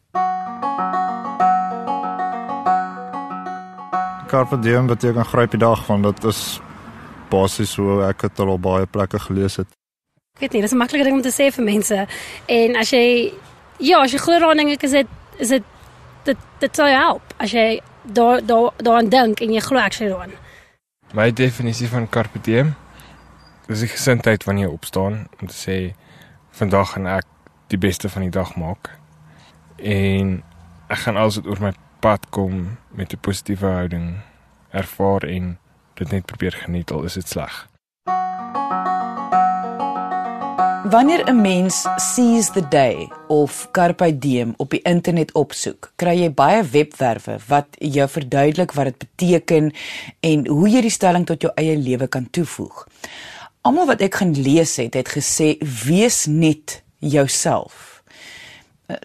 Carpe 4.28 4.58
diem 4.58 4.86
beteken 4.90 5.24
gryp 5.24 5.50
die 5.54 5.62
dag 5.62 5.86
want 5.86 6.04
dit 6.08 6.24
is 6.24 6.60
basies 7.30 7.76
hoe 7.78 8.02
ek 8.08 8.26
dit 8.26 8.42
al 8.42 8.58
baie 8.58 8.86
plekke 8.86 9.20
gelees 9.28 9.60
het. 9.62 9.70
Ek 10.34 10.46
weet 10.46 10.52
nie, 10.52 10.62
dis 10.62 10.72
'n 10.72 10.82
maklike 10.82 11.04
ding 11.04 11.14
om 11.14 11.22
te 11.22 11.30
sê 11.30 11.50
vir 11.54 11.64
mense. 11.64 12.06
En 12.46 12.76
as 12.76 12.90
jy 12.90 13.32
ja, 13.78 14.02
as 14.02 14.12
jy 14.12 14.18
glo 14.18 14.38
daaraan 14.38 14.56
dink 14.56 14.70
ek 14.70 14.82
is 14.82 14.90
dit 14.90 15.08
is 15.38 15.48
dit 15.48 15.64
dit 16.24 16.38
dit 16.60 16.76
sal 16.76 16.88
jou 16.88 16.98
help 16.98 17.34
as 17.38 17.52
jy 17.52 17.80
daar 18.02 18.46
daar 18.46 18.72
daaraan 18.76 19.08
dink 19.08 19.40
en 19.40 19.52
jy 19.52 19.60
glo 19.60 19.78
actually 19.78 20.12
daaraan. 20.12 20.32
My 21.12 21.30
definisie 21.30 21.88
van 21.88 22.08
carpe 22.08 22.40
diem 22.40 22.74
is 23.68 23.80
die 23.80 23.88
gesindheid 23.88 24.44
wanneer 24.44 24.66
jy 24.68 24.74
opstaan 24.74 25.28
om 25.40 25.46
te 25.46 25.54
sê 25.54 25.94
vandag 26.54 26.94
gaan 26.94 27.06
ek 27.06 27.26
die 27.72 27.78
beste 27.78 28.08
van 28.08 28.26
die 28.26 28.34
dag 28.34 28.54
maak. 28.56 28.92
En 29.76 30.38
ek 30.86 31.04
gaan 31.06 31.18
alles 31.18 31.40
wat 31.40 31.50
oor 31.50 31.62
my 31.68 31.72
pad 32.04 32.28
kom 32.30 32.78
met 32.94 33.12
'n 33.12 33.18
positiewe 33.20 33.66
houding 33.66 34.20
ervaar 34.70 35.22
en 35.22 35.58
dit 35.94 36.10
net 36.10 36.26
probeer 36.26 36.52
geniet 36.52 36.90
al 36.90 37.04
is 37.04 37.14
dit 37.14 37.28
sleg. 37.28 37.66
Wanneer 40.84 41.24
'n 41.26 41.40
mens 41.40 41.86
seize 41.96 42.52
the 42.52 42.68
day 42.68 43.10
of 43.28 43.68
carpe 43.70 44.18
diem 44.18 44.54
op 44.56 44.70
die 44.70 44.82
internet 44.82 45.32
opsoek, 45.32 45.92
kry 45.96 46.20
jy 46.20 46.34
baie 46.34 46.62
webwerwe 46.62 47.38
wat 47.48 47.66
jou 47.78 48.08
verduidelik 48.08 48.72
wat 48.72 48.84
dit 48.84 48.98
beteken 48.98 49.72
en 50.20 50.46
hoe 50.46 50.68
jy 50.68 50.80
die 50.80 50.90
stelling 50.90 51.26
tot 51.26 51.40
jou 51.42 51.52
eie 51.54 51.76
lewe 51.76 52.06
kan 52.06 52.30
toevoeg. 52.30 52.86
Almal 53.64 53.86
wat 53.88 54.02
ek 54.04 54.18
gaan 54.20 54.34
lees 54.36 54.74
het, 54.76 54.92
het 54.92 55.08
gesê 55.08 55.54
wees 55.86 56.26
net 56.28 56.82
jouself. 57.00 58.02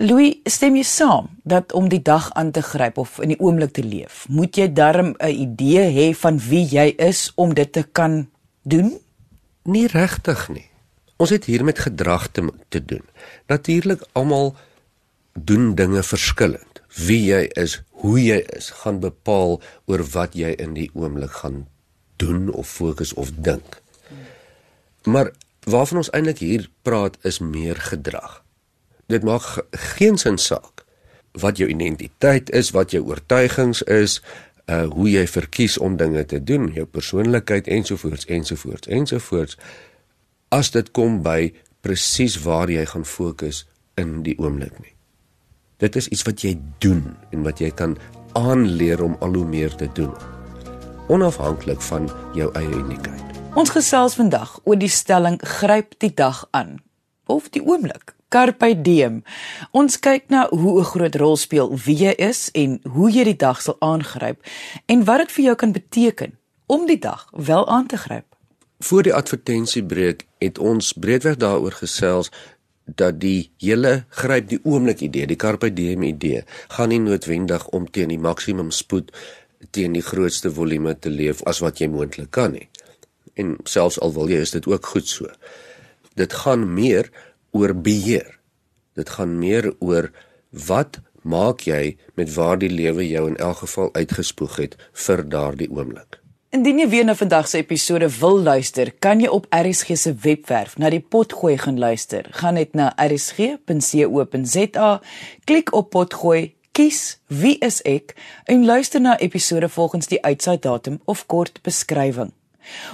Louis, 0.04 0.36
stem 0.51 0.75
jy 0.75 0.84
saam 0.84 1.30
dat 1.48 1.72
om 1.72 1.88
die 1.88 2.01
dag 2.04 2.28
aan 2.36 2.51
te 2.51 2.60
gryp 2.68 3.00
of 3.00 3.22
in 3.24 3.32
die 3.32 3.39
oomblik 3.39 3.72
te 3.78 3.86
leef, 3.88 4.25
moet 4.28 4.60
jy 4.60 4.68
darm 4.68 5.16
'n 5.16 5.32
idee 5.46 5.86
hê 5.96 6.08
van 6.12 6.42
wie 6.50 6.66
jy 6.68 6.92
is 6.98 7.32
om 7.36 7.54
dit 7.54 7.72
te 7.72 7.84
kan 7.84 8.28
doen? 8.63 9.00
Nie 9.63 9.88
regtig 9.88 10.50
nie. 10.50 10.68
Ons 11.16 11.30
het 11.30 11.46
hier 11.46 11.63
met 11.63 11.80
gedrag 11.80 12.28
te, 12.28 12.51
te 12.68 12.86
doen. 12.86 13.06
Natuurlik 13.48 14.04
almal 14.12 14.56
doen 15.34 15.75
dinge 15.75 16.04
verskillend. 16.04 16.82
Wie 16.96 17.24
jy 17.24 17.48
is, 17.56 17.82
hoe 17.89 18.24
jy 18.24 18.44
is, 18.58 18.70
gaan 18.70 19.00
bepaal 19.00 19.62
oor 19.86 20.04
wat 20.04 20.34
jy 20.36 20.51
in 20.60 20.74
die 20.74 20.92
oomblik 20.94 21.32
gaan 21.32 21.68
doen 22.18 22.51
of 22.51 22.68
fokus 22.68 23.13
of 23.13 23.32
dink. 23.36 23.82
Maar 25.03 25.32
waarvan 25.70 25.98
ons 25.98 26.10
eintlik 26.10 26.41
hier 26.44 26.70
praat 26.82 27.18
is 27.22 27.39
meer 27.39 27.75
gedrag. 27.75 28.44
Dit 29.06 29.24
maak 29.24 29.65
geen 29.72 30.18
sin 30.18 30.38
saak 30.38 30.86
wat 31.32 31.58
jou 31.58 31.70
identiteit 31.70 32.50
is, 32.50 32.72
wat 32.74 32.91
jou 32.91 33.03
oortuigings 33.06 33.82
is, 33.82 34.20
uh 34.70 34.86
hoe 34.89 35.10
jy 35.10 35.25
verkies 35.27 35.77
om 35.77 35.98
dinge 35.98 36.25
te 36.25 36.44
doen, 36.44 36.70
jou 36.74 36.86
persoonlikheid 36.86 37.68
ensovoorts 37.68 38.25
ensovoorts 38.25 38.88
ensovoorts 38.88 39.58
as 40.50 40.72
dit 40.74 40.91
kom 40.91 41.22
by 41.25 41.53
presies 41.82 42.39
waar 42.44 42.70
jy 42.70 42.86
gaan 42.86 43.06
fokus 43.06 43.65
in 43.98 44.22
die 44.25 44.36
oomblik 44.38 44.74
nie. 44.82 44.94
Dit 45.79 45.96
is 45.96 46.10
iets 46.10 46.25
wat 46.27 46.44
jy 46.44 46.58
doen 46.84 47.06
en 47.32 47.46
wat 47.46 47.62
jy 47.62 47.72
kan 47.72 47.98
aanleer 48.38 49.01
om 49.03 49.15
al 49.25 49.34
hoe 49.34 49.46
meer 49.46 49.75
te 49.75 49.89
doen 49.94 50.13
onafhanklik 51.10 51.82
van 51.82 52.06
jou 52.38 52.51
eie 52.53 52.75
uniekheid. 52.84 53.28
Ons 53.58 53.72
gesels 53.74 54.13
vandag 54.13 54.60
oor 54.70 54.77
die 54.77 54.91
stelling 54.94 55.39
gryp 55.41 55.96
die 56.03 56.12
dag 56.13 56.44
aan 56.53 56.77
of 57.25 57.48
die 57.50 57.62
oomblik. 57.65 58.13
Carpe 58.29 58.75
diem. 58.86 59.24
Ons 59.74 59.98
kyk 59.98 60.29
na 60.29 60.46
hoe 60.50 60.79
'n 60.79 60.86
groot 60.86 61.15
rol 61.15 61.38
speel 61.38 61.74
wie 61.86 61.96
jy 61.98 62.13
is 62.18 62.51
en 62.53 62.79
hoe 62.84 63.10
jy 63.10 63.24
die 63.24 63.36
dag 63.36 63.62
sal 63.62 63.75
aangryp 63.79 64.38
en 64.86 65.06
wat 65.06 65.18
dit 65.18 65.32
vir 65.32 65.46
jou 65.46 65.56
kan 65.56 65.72
beteken 65.72 66.38
om 66.68 66.86
die 66.86 67.00
dag 67.00 67.27
wel 67.32 67.68
aan 67.68 67.88
te 67.88 67.98
gryp. 67.98 68.25
Voor 68.79 69.03
die 69.03 69.13
advertensiebreek 69.13 70.27
het 70.38 70.58
ons 70.60 70.94
breedweg 70.94 71.36
daaroor 71.36 71.72
gesels 71.72 72.32
dat 72.86 73.20
die 73.20 73.51
hele 73.58 74.06
gryp 74.10 74.50
die 74.50 74.60
oomblik 74.63 75.01
idee, 75.01 75.25
die 75.25 75.36
carpe 75.36 75.74
diem 75.74 76.03
idee, 76.03 76.44
gaan 76.68 76.89
nie 76.89 77.00
noodwendig 77.00 77.68
om 77.68 77.91
teen 77.91 78.08
die 78.08 78.20
maksimum 78.20 78.72
spoed 78.72 79.12
teen 79.70 79.91
die 79.94 80.01
grootste 80.01 80.51
volume 80.51 81.00
te 81.00 81.10
leef 81.10 81.44
as 81.44 81.60
wat 81.60 81.79
jy 81.79 81.88
moontlik 81.88 82.32
kan 82.32 82.51
nie 82.51 82.70
en 83.39 83.55
selfs 83.63 84.00
al 84.03 84.13
wil 84.15 84.31
jy 84.31 84.43
is 84.46 84.55
dit 84.55 84.67
ook 84.67 84.86
goed 84.93 85.08
so. 85.08 85.31
Dit 86.19 86.34
gaan 86.43 86.67
meer 86.74 87.10
oor 87.55 87.74
beheer. 87.74 88.39
Dit 89.00 89.10
gaan 89.15 89.38
meer 89.39 89.72
oor 89.79 90.12
wat 90.67 91.00
maak 91.24 91.65
jy 91.67 91.98
met 92.15 92.34
waar 92.36 92.58
die 92.60 92.72
lewe 92.72 93.08
jou 93.08 93.27
in 93.29 93.38
elk 93.38 93.58
geval 93.63 93.89
uitgespoeg 93.96 94.55
het 94.60 94.75
vir 95.05 95.24
daardie 95.29 95.69
oomblik. 95.72 96.19
Indien 96.50 96.79
jy 96.81 96.88
weer 96.89 97.05
na 97.05 97.13
vandag 97.13 97.46
se 97.48 97.60
episode 97.62 98.08
wil 98.17 98.39
luister, 98.41 98.89
kan 99.00 99.19
jy 99.22 99.29
op 99.29 99.46
RSG 99.53 99.93
se 100.01 100.15
webwerf 100.24 100.79
na 100.81 100.89
die 100.89 101.01
potgooi 101.01 101.58
gaan 101.62 101.77
luister. 101.77 102.25
Gaan 102.41 102.58
net 102.58 102.74
na 102.74 102.89
rsg.co.za, 102.98 104.89
klik 105.46 105.69
op 105.77 105.91
potgooi, 105.93 106.55
kies 106.74 107.19
wie 107.27 107.58
is 107.65 107.81
ek 107.86 108.15
en 108.50 108.65
luister 108.65 109.01
na 109.03 109.17
episode 109.22 109.69
volgens 109.69 110.10
die 110.10 110.22
uitsaai 110.25 110.58
datum 110.63 110.98
of 111.05 111.25
kort 111.29 111.62
beskrywing. 111.62 112.34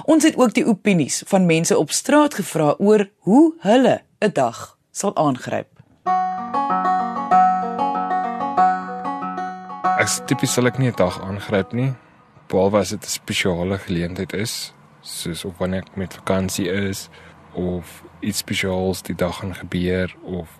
Ons 0.06 0.24
het 0.24 0.38
ook 0.38 0.54
die 0.54 0.66
opinies 0.66 1.24
van 1.28 1.46
mense 1.46 1.78
op 1.78 1.92
straat 1.92 2.34
gevra 2.34 2.76
oor 2.78 3.10
hoe 3.20 3.54
hulle 3.60 4.02
'n 4.20 4.32
dag 4.34 4.78
sal 4.92 5.16
aangryp. 5.16 5.68
Ek 9.96 10.10
tipies 10.28 10.54
sal 10.54 10.68
ek 10.68 10.78
nie 10.78 10.90
'n 10.90 10.96
dag 10.96 11.22
aangryp 11.22 11.74
nie, 11.74 11.94
behalwe 12.48 12.80
as 12.80 12.90
dit 12.90 13.04
'n 13.04 13.10
spesiale 13.10 13.78
geleentheid 13.78 14.34
is, 14.34 14.74
soos 15.02 15.46
of 15.46 15.58
wanneer 15.58 15.82
ek 15.82 15.96
met 15.96 16.14
vakansie 16.14 16.70
is 16.70 17.10
of 17.54 18.04
iets 18.20 18.38
spesiaals 18.38 19.02
die 19.02 19.16
dag 19.16 19.38
gaan 19.38 19.56
gebeur 19.56 20.16
of 20.24 20.60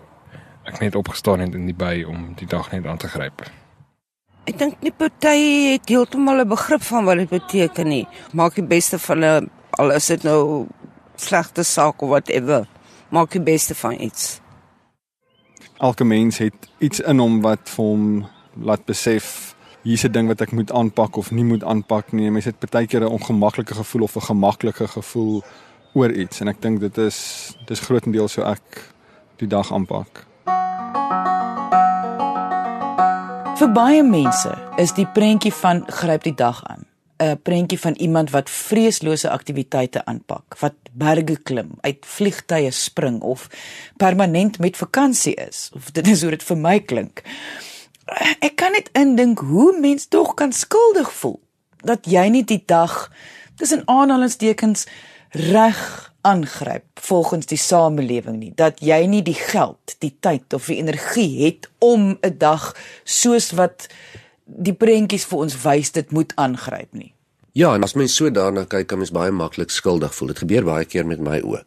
ek 0.64 0.80
net 0.80 0.94
opgestaan 0.94 1.40
het 1.40 1.54
in 1.54 1.66
die 1.66 1.74
by 1.74 2.04
om 2.08 2.34
die 2.34 2.46
dag 2.46 2.70
net 2.70 2.86
aan 2.86 2.96
te 2.98 3.08
gryp. 3.08 3.42
Ek 4.46 4.54
dink 4.60 4.76
nie 4.84 4.92
party 4.94 5.38
het 5.72 5.88
heeltemal 5.90 6.40
'n 6.40 6.48
begrip 6.48 6.82
van 6.82 7.04
wat 7.04 7.18
dit 7.18 7.28
beteken 7.28 7.88
nie. 7.88 8.06
Maak 8.32 8.54
die 8.54 8.62
beste 8.62 8.98
van 8.98 9.24
'n 9.24 9.50
al 9.70 9.90
is 9.90 10.06
dit 10.06 10.22
nou 10.22 10.66
slegte 11.16 11.62
saak 11.62 12.02
of 12.02 12.08
whatever. 12.08 12.68
Maak 13.10 13.30
die 13.30 13.40
beste 13.40 13.74
van 13.74 14.00
iets. 14.00 14.40
Elke 15.78 16.04
mens 16.04 16.38
het 16.38 16.54
iets 16.78 17.00
in 17.00 17.18
hom 17.18 17.40
wat 17.40 17.68
vir 17.68 17.84
hom 17.84 18.26
laat 18.54 18.84
besef 18.84 19.54
hier's 19.82 20.04
'n 20.04 20.12
ding 20.12 20.28
wat 20.28 20.40
ek 20.40 20.52
moet 20.52 20.72
aanpak 20.72 21.16
of 21.16 21.30
nie 21.30 21.44
moet 21.44 21.64
aanpak 21.64 22.12
nie. 22.12 22.30
Mens 22.30 22.44
het 22.44 22.70
baie 22.70 22.86
keer 22.86 23.00
'n 23.00 23.16
ongemaklike 23.18 23.74
gevoel 23.74 24.02
of 24.02 24.16
'n 24.16 24.20
gemaklike 24.20 24.88
gevoel 24.88 25.42
oor 25.94 26.10
iets 26.12 26.40
en 26.40 26.48
ek 26.48 26.62
dink 26.62 26.80
dit 26.80 26.98
is 26.98 27.56
dis 27.66 27.80
grootendeels 27.80 28.32
so 28.32 28.42
ek 28.42 28.92
die 29.36 29.48
dag 29.48 29.72
aanpak. 29.72 30.26
Vir 33.56 33.70
baie 33.72 34.02
mense 34.04 34.50
is 34.76 34.90
die 34.92 35.06
prentjie 35.16 35.52
van 35.62 35.78
gryp 35.88 36.26
die 36.26 36.34
dag 36.36 36.58
aan 36.68 36.84
'n 37.18 37.38
prentjie 37.42 37.78
van 37.80 37.94
iemand 37.94 38.30
wat 38.30 38.50
vreeslose 38.50 39.30
aktiwiteite 39.30 40.04
aanpak, 40.04 40.56
wat 40.60 40.74
berge 40.92 41.36
klim, 41.42 41.70
uit 41.80 41.96
vliegtye 42.06 42.70
spring 42.70 43.20
of 43.22 43.48
permanent 43.96 44.58
met 44.58 44.76
vakansie 44.76 45.34
is. 45.34 45.70
Of 45.74 45.90
dit 45.90 46.06
is 46.06 46.20
hoe 46.20 46.30
dit 46.30 46.42
vir 46.42 46.56
my 46.56 46.80
klink. 46.80 47.22
Ek 48.40 48.56
kan 48.56 48.72
net 48.72 48.90
indink 48.92 49.38
hoe 49.38 49.78
mens 49.80 50.06
tog 50.06 50.34
kan 50.34 50.52
skuldig 50.52 51.12
voel 51.12 51.40
dat 51.84 52.04
jy 52.04 52.28
nie 52.28 52.44
die 52.44 52.62
dag 52.66 53.10
tussen 53.56 53.82
aanhalingstekens 53.86 54.86
reg 55.30 56.12
aangryp 56.26 56.84
volgens 57.06 57.46
die 57.46 57.60
samelewing 57.60 58.38
nie. 58.40 58.52
Dat 58.58 58.80
jy 58.84 58.98
nie 59.06 59.22
die 59.26 59.36
geld, 59.38 59.96
die 60.02 60.12
tyd 60.20 60.56
of 60.56 60.66
die 60.70 60.80
energie 60.82 61.44
het 61.44 61.70
om 61.78 62.18
'n 62.20 62.38
dag 62.38 62.74
soos 63.04 63.52
wat 63.54 63.86
die 64.44 64.74
prentjies 64.74 65.24
vir 65.24 65.38
ons 65.38 65.62
wys 65.62 65.92
dit 65.92 66.10
moet 66.10 66.32
aangryp 66.34 66.92
nie. 66.92 67.12
Ja, 67.52 67.74
en 67.74 67.82
as 67.82 67.94
mens 67.94 68.14
so 68.14 68.30
daarna 68.30 68.64
kyk, 68.64 68.86
kan 68.86 68.98
mens 68.98 69.10
baie 69.10 69.30
maklik 69.30 69.70
skuldig 69.70 70.14
voel. 70.14 70.28
Dit 70.28 70.38
gebeur 70.38 70.64
baie 70.64 70.84
keer 70.84 71.06
met 71.06 71.20
my 71.20 71.40
ook 71.40 71.64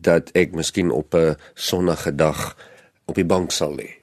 dat 0.00 0.30
ek 0.32 0.52
miskien 0.52 0.90
op 0.90 1.14
'n 1.14 1.36
sonnige 1.54 2.14
dag 2.14 2.56
op 3.04 3.14
die 3.14 3.24
bank 3.24 3.50
sal 3.50 3.74
lê 3.74 4.00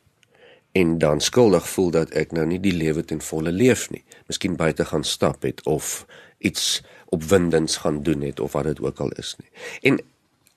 en 0.72 0.98
dan 0.98 1.22
skuldig 1.22 1.70
voel 1.70 1.92
dat 1.92 2.10
ek 2.10 2.32
nou 2.32 2.46
nie 2.46 2.60
die 2.62 2.76
lewe 2.76 3.04
ten 3.06 3.22
volle 3.22 3.52
leef 3.52 3.90
nie. 3.90 4.04
Miskien 4.28 4.58
buite 4.60 4.86
gaan 4.86 5.04
stap 5.04 5.46
het 5.48 5.64
of 5.66 6.06
iets 6.38 6.84
opwindends 7.16 7.78
gaan 7.84 8.04
doen 8.04 8.22
het 8.22 8.40
of 8.40 8.52
wat 8.58 8.70
dit 8.70 8.82
ook 8.84 9.00
al 9.00 9.12
is 9.18 9.36
nie. 9.40 9.50
En 9.92 10.00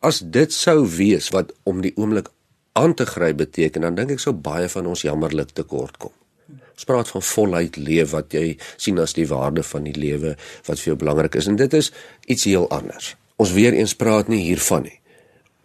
as 0.01 0.23
dit 0.25 0.53
sou 0.53 0.85
wees 0.89 1.29
wat 1.35 1.53
om 1.63 1.83
die 1.85 1.93
oomblik 1.97 2.31
aan 2.73 2.95
te 2.95 3.07
gryp 3.07 3.37
beteken, 3.37 3.85
dan 3.85 3.99
dink 3.99 4.15
ek 4.17 4.23
sou 4.23 4.35
baie 4.35 4.69
van 4.69 4.87
ons 4.87 5.05
jammerlik 5.05 5.53
tekort 5.55 5.99
kom. 6.01 6.15
Ons 6.81 6.89
praat 6.89 7.11
van 7.13 7.23
voluit 7.23 7.77
leef 7.77 8.15
wat 8.15 8.33
jy 8.33 8.55
sien 8.81 8.99
as 9.03 9.13
die 9.13 9.27
waarde 9.29 9.63
van 9.67 9.85
die 9.85 9.97
lewe 9.97 10.37
wat 10.65 10.81
vir 10.81 10.93
jou 10.93 10.97
belangrik 11.03 11.37
is 11.37 11.51
en 11.51 11.59
dit 11.61 11.75
is 11.77 11.91
iets 12.25 12.47
heel 12.49 12.65
anders. 12.73 13.15
Ons 13.37 13.53
weer 13.53 13.77
eens 13.77 13.93
praat 13.95 14.31
nie 14.33 14.41
hiervan 14.47 14.87
nie. 14.89 14.97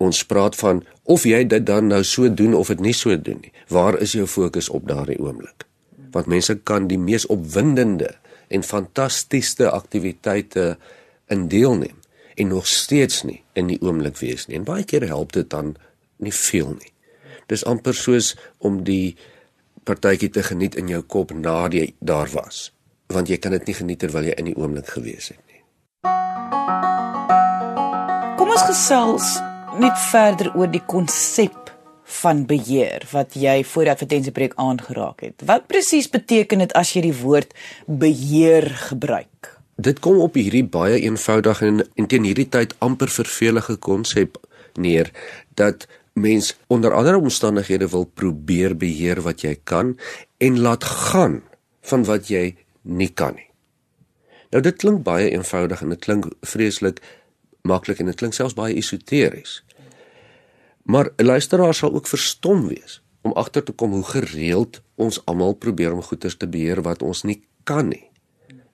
Ons 0.03 0.25
praat 0.27 0.57
van 0.59 0.83
of 1.07 1.23
jy 1.23 1.45
dit 1.47 1.63
dan 1.63 1.87
nou 1.87 2.01
so 2.03 2.27
doen 2.27 2.57
of 2.57 2.67
dit 2.73 2.83
nie 2.83 2.93
so 2.93 3.15
doen 3.15 3.39
nie. 3.39 3.53
Waar 3.71 3.95
is 4.03 4.17
jou 4.17 4.27
fokus 4.27 4.67
op 4.67 4.89
daardie 4.91 5.19
oomblik? 5.23 5.63
Want 6.11 6.27
mense 6.31 6.57
kan 6.67 6.89
die 6.91 6.99
mees 6.99 7.27
opwindende 7.31 8.11
en 8.47 8.63
fantastiese 8.63 9.69
aktiwiteite 9.71 10.75
in 11.33 11.47
deelneem 11.47 12.01
en 12.35 12.47
nog 12.47 12.67
steeds 12.67 13.23
nie 13.23 13.41
in 13.53 13.69
die 13.71 13.79
oomblik 13.81 14.17
wees 14.19 14.47
nie. 14.47 14.57
En 14.59 14.67
baie 14.67 14.83
keer 14.83 15.07
help 15.07 15.31
dit 15.33 15.49
dan 15.49 15.75
nie 16.17 16.33
veel 16.33 16.75
nie. 16.75 16.91
Dis 17.47 17.65
amper 17.65 17.95
soos 17.95 18.33
om 18.57 18.83
die 18.83 19.15
partytjie 19.85 20.29
te 20.33 20.43
geniet 20.43 20.75
in 20.75 20.89
jou 20.89 21.01
kop 21.01 21.31
na 21.31 21.67
jy 21.71 21.93
daar 21.99 22.29
was, 22.33 22.71
want 23.13 23.29
jy 23.29 23.37
kan 23.37 23.53
dit 23.55 23.67
nie 23.69 23.77
geniet 23.77 24.01
terwyl 24.01 24.25
jy 24.25 24.33
in 24.39 24.49
die 24.49 24.57
oomblik 24.57 24.89
gewees 24.97 25.29
het 25.31 25.41
nie. 25.45 25.61
Kom 28.39 28.49
ons 28.49 28.65
gesels 28.65 29.35
net 29.79 29.97
verder 30.09 30.51
oor 30.55 30.71
die 30.71 30.83
konsep 30.89 31.64
van 32.05 32.45
beheer 32.45 33.03
wat 33.11 33.33
jy 33.33 33.63
voor 33.65 33.87
die 33.87 33.91
advertensiebreek 33.91 34.53
aangeraak 34.61 35.21
het. 35.25 35.41
Wat 35.45 35.67
presies 35.67 36.09
beteken 36.09 36.61
dit 36.61 36.73
as 36.77 36.93
jy 36.93 37.07
die 37.07 37.17
woord 37.17 37.53
beheer 37.85 38.69
gebruik? 38.89 39.55
Dit 39.75 39.99
kom 39.99 40.21
op 40.23 40.37
hierdie 40.37 40.63
baie 40.63 41.01
eenvoudige 41.01 41.65
en, 41.65 41.81
en 41.97 42.07
teen 42.07 42.23
hierdie 42.23 42.49
tyd 42.49 42.75
amper 42.85 43.11
vervelige 43.11 43.75
konsep 43.75 44.37
neer 44.79 45.11
dat 45.59 45.87
mens 46.13 46.53
onder 46.67 46.93
andere 46.93 47.17
omstandighede 47.17 47.89
wil 47.89 48.05
probeer 48.05 48.77
beheer 48.77 49.19
wat 49.25 49.41
jy 49.43 49.57
kan 49.63 49.97
en 50.37 50.59
laat 50.59 50.83
gaan 50.83 51.41
van 51.81 52.05
wat 52.07 52.29
jy 52.31 52.55
nie 52.81 53.11
kan 53.11 53.35
nie. 53.35 53.49
Nou 54.53 54.61
dit 54.63 54.77
klink 54.79 55.03
baie 55.03 55.27
eenvoudig 55.33 55.81
en 55.81 55.91
dit 55.91 55.99
klink 55.99 56.29
vreeslik 56.47 57.01
maklik 57.67 57.99
en 57.99 58.13
dit 58.13 58.15
klink 58.15 58.37
selfs 58.37 58.55
baie 58.55 58.77
esoteries. 58.77 59.64
Maar 60.85 61.09
'n 61.15 61.25
luisteraar 61.25 61.73
sal 61.73 61.93
ook 61.93 62.07
verstom 62.07 62.67
wees 62.67 63.01
om 63.21 63.31
agter 63.31 63.63
te 63.63 63.71
kom 63.71 63.91
hoe 63.91 64.03
gereeld 64.03 64.81
ons 64.95 65.25
almal 65.25 65.53
probeer 65.53 65.93
om 65.93 66.01
goeders 66.01 66.37
te 66.37 66.47
beheer 66.47 66.81
wat 66.81 67.01
ons 67.01 67.23
nie 67.23 67.41
kan 67.63 67.87
nie. 67.87 68.09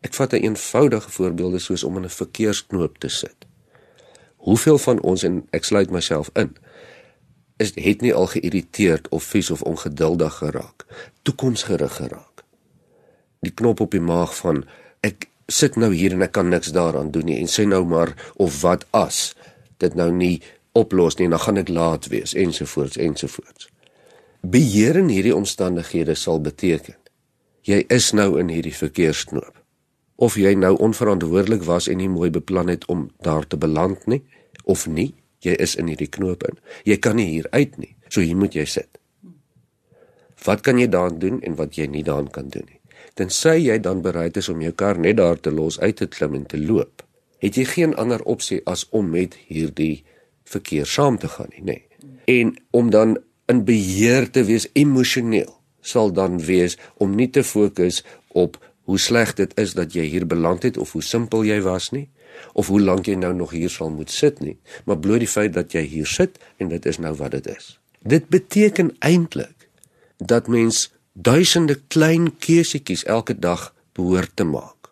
Ek 0.02 0.14
vat 0.14 0.34
'n 0.34 0.44
eenvoudige 0.44 1.10
voorbeelde 1.10 1.60
soos 1.60 1.84
om 1.84 1.96
in 1.98 2.04
'n 2.04 2.10
verkeersknoop 2.10 2.98
te 2.98 3.10
sit. 3.10 3.36
Hoeveel 4.36 4.78
van 4.78 5.02
ons 5.02 5.24
en 5.24 5.48
ek 5.50 5.64
sluit 5.64 5.90
myself 5.90 6.30
in 6.34 6.56
is 7.58 7.72
het 7.76 8.02
nie 8.02 8.14
al 8.14 8.28
geïrriteerd 8.28 9.10
of 9.10 9.24
vies 9.24 9.52
of 9.52 9.62
ongeduldig 9.62 10.34
geraak, 10.34 10.86
toekomsgerig 11.22 11.96
geraak. 11.96 12.44
Die 13.40 13.52
knop 13.52 13.80
op 13.80 13.92
die 13.92 14.02
maag 14.02 14.36
van 14.36 14.66
ek 15.00 15.30
sit 15.48 15.76
nou 15.76 15.94
hier 15.94 16.12
en 16.12 16.22
ek 16.22 16.32
kan 16.32 16.50
niks 16.50 16.72
daaraan 16.72 17.12
doen 17.12 17.26
nie 17.26 17.40
en 17.40 17.48
sê 17.48 17.68
nou 17.68 17.86
maar 17.86 18.16
of 18.36 18.62
wat 18.62 18.86
as 18.90 19.36
dit 19.78 19.94
nou 19.94 20.12
nie 20.12 20.42
oplos 20.78 21.18
nie 21.20 21.30
dan 21.30 21.40
gaan 21.40 21.62
ek 21.62 21.70
laat 21.70 22.08
wees 22.14 22.34
ensovoorts 22.34 22.98
ensovoorts. 22.98 23.70
Beheer 24.42 24.98
in 24.98 25.10
hierdie 25.14 25.36
omstandighede 25.36 26.16
sal 26.16 26.42
beteken 26.42 26.98
jy 27.68 27.84
is 27.94 28.10
nou 28.18 28.40
in 28.42 28.50
hierdie 28.50 28.74
verkeersknoop. 28.74 29.54
Of 30.22 30.38
jy 30.38 30.54
nou 30.58 30.76
onverantwoordelik 30.82 31.66
was 31.66 31.88
en 31.90 32.00
nie 32.02 32.10
mooi 32.10 32.30
beplan 32.34 32.70
het 32.70 32.86
om 32.90 33.10
daar 33.26 33.46
te 33.48 33.58
beland 33.58 34.06
nie 34.10 34.24
of 34.70 34.88
nie, 34.88 35.12
jy 35.42 35.56
is 35.58 35.76
in 35.76 35.90
hierdie 35.90 36.10
knoop 36.10 36.44
in. 36.48 36.58
Jy 36.86 36.98
kan 37.02 37.18
nie 37.18 37.28
hier 37.30 37.48
uit 37.52 37.78
nie. 37.82 37.96
So 38.10 38.22
hier 38.22 38.38
moet 38.38 38.56
jy 38.56 38.66
sit. 38.70 39.00
Wat 40.46 40.62
kan 40.66 40.80
jy 40.82 40.88
daan 40.90 41.20
doen 41.22 41.40
en 41.46 41.56
wat 41.58 41.78
jy 41.78 41.88
nie 41.90 42.04
daan 42.06 42.30
kan 42.34 42.50
doen 42.50 42.66
nie? 42.66 42.80
Tensy 43.18 43.58
jy 43.60 43.78
dan 43.84 44.02
bereid 44.02 44.38
is 44.38 44.50
om 44.50 44.62
jou 44.62 44.72
kar 44.74 45.00
net 45.00 45.18
daar 45.20 45.40
te 45.40 45.52
los 45.52 45.80
uit 45.80 45.98
te 46.00 46.08
klim 46.08 46.36
en 46.38 46.46
te 46.50 46.58
loop, 46.58 47.04
het 47.42 47.58
jy 47.58 47.66
geen 47.68 47.96
ander 48.00 48.22
opsie 48.30 48.62
as 48.70 48.86
om 48.90 49.10
met 49.12 49.36
hierdie 49.50 50.04
verkeer 50.52 50.86
saam 50.90 51.18
te 51.18 51.30
gaan 51.32 51.52
nie, 51.56 51.64
nê. 51.64 51.78
Nee. 52.26 52.42
En 52.42 52.56
om 52.72 52.90
dan 52.94 53.18
in 53.52 53.64
beheer 53.66 54.30
te 54.32 54.44
wees 54.48 54.68
emosioneel 54.74 55.52
sal 55.82 56.12
dan 56.14 56.40
wees 56.46 56.78
om 57.02 57.16
nie 57.18 57.30
te 57.30 57.44
fokus 57.44 58.04
op 58.28 58.58
hoe 58.90 59.00
sleg 59.00 59.34
dit 59.38 59.54
is 59.60 59.74
dat 59.78 59.94
jy 59.98 60.06
hier 60.14 60.28
beland 60.28 60.64
het 60.64 60.78
of 60.78 60.94
hoe 60.96 61.04
simpel 61.04 61.44
jy 61.48 61.60
was 61.66 61.90
nie 61.96 62.08
of 62.58 62.70
hoe 62.72 62.80
lank 62.82 63.10
jy 63.10 63.18
nou 63.20 63.34
nog 63.36 63.52
hier 63.56 63.70
sal 63.70 63.92
moet 63.92 64.12
sit 64.12 64.40
nie, 64.40 64.56
maar 64.86 64.98
bloot 65.00 65.22
die 65.22 65.30
feit 65.30 65.54
dat 65.54 65.74
jy 65.76 65.84
hier 65.86 66.08
sit 66.08 66.40
en 66.58 66.72
dit 66.72 66.86
is 66.88 66.98
nou 67.04 67.12
wat 67.20 67.36
dit 67.36 67.48
is. 67.52 67.76
Dit 68.02 68.30
beteken 68.34 68.94
eintlik 69.00 69.68
dat 70.18 70.48
mens 70.48 70.90
duisende 71.14 71.76
klein 71.92 72.32
keusetjies 72.40 73.04
elke 73.04 73.36
dag 73.36 73.74
behoort 73.98 74.36
te 74.36 74.48
maak 74.48 74.92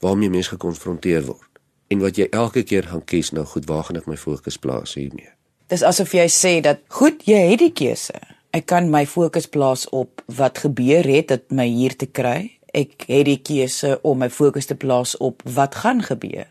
waarmee 0.00 0.30
mens 0.30 0.52
gekonfronteer 0.52 1.24
word 1.26 1.45
en 1.88 2.02
wat 2.02 2.18
jy 2.18 2.28
elke 2.30 2.62
keer 2.66 2.88
gaan 2.90 3.04
kies 3.04 3.32
nou 3.32 3.44
goed 3.46 3.66
waar 3.70 3.84
gaan 3.86 4.00
ek 4.00 4.08
my 4.10 4.18
fokus 4.18 4.58
plaas 4.58 4.96
hiermee. 4.98 5.30
Dis 5.70 5.82
asof 5.82 6.14
jy 6.14 6.26
sê 6.30 6.58
dat 6.62 6.82
goed, 6.94 7.24
jy 7.26 7.42
het 7.52 7.62
die 7.62 7.72
keuse. 7.74 8.18
Ek 8.54 8.68
kan 8.70 8.90
my 8.90 9.04
fokus 9.06 9.48
plaas 9.50 9.86
op 9.94 10.22
wat 10.38 10.62
gebeur 10.62 11.06
het 11.06 11.28
dat 11.32 11.50
my 11.50 11.66
hier 11.68 11.96
te 11.98 12.06
kry. 12.06 12.52
Ek 12.76 13.06
het 13.08 13.26
die 13.28 13.40
keuse 13.42 13.96
om 14.06 14.22
my 14.22 14.30
fokus 14.30 14.70
te 14.70 14.76
plaas 14.78 15.16
op 15.18 15.42
wat 15.56 15.78
gaan 15.82 16.02
gebeur. 16.06 16.50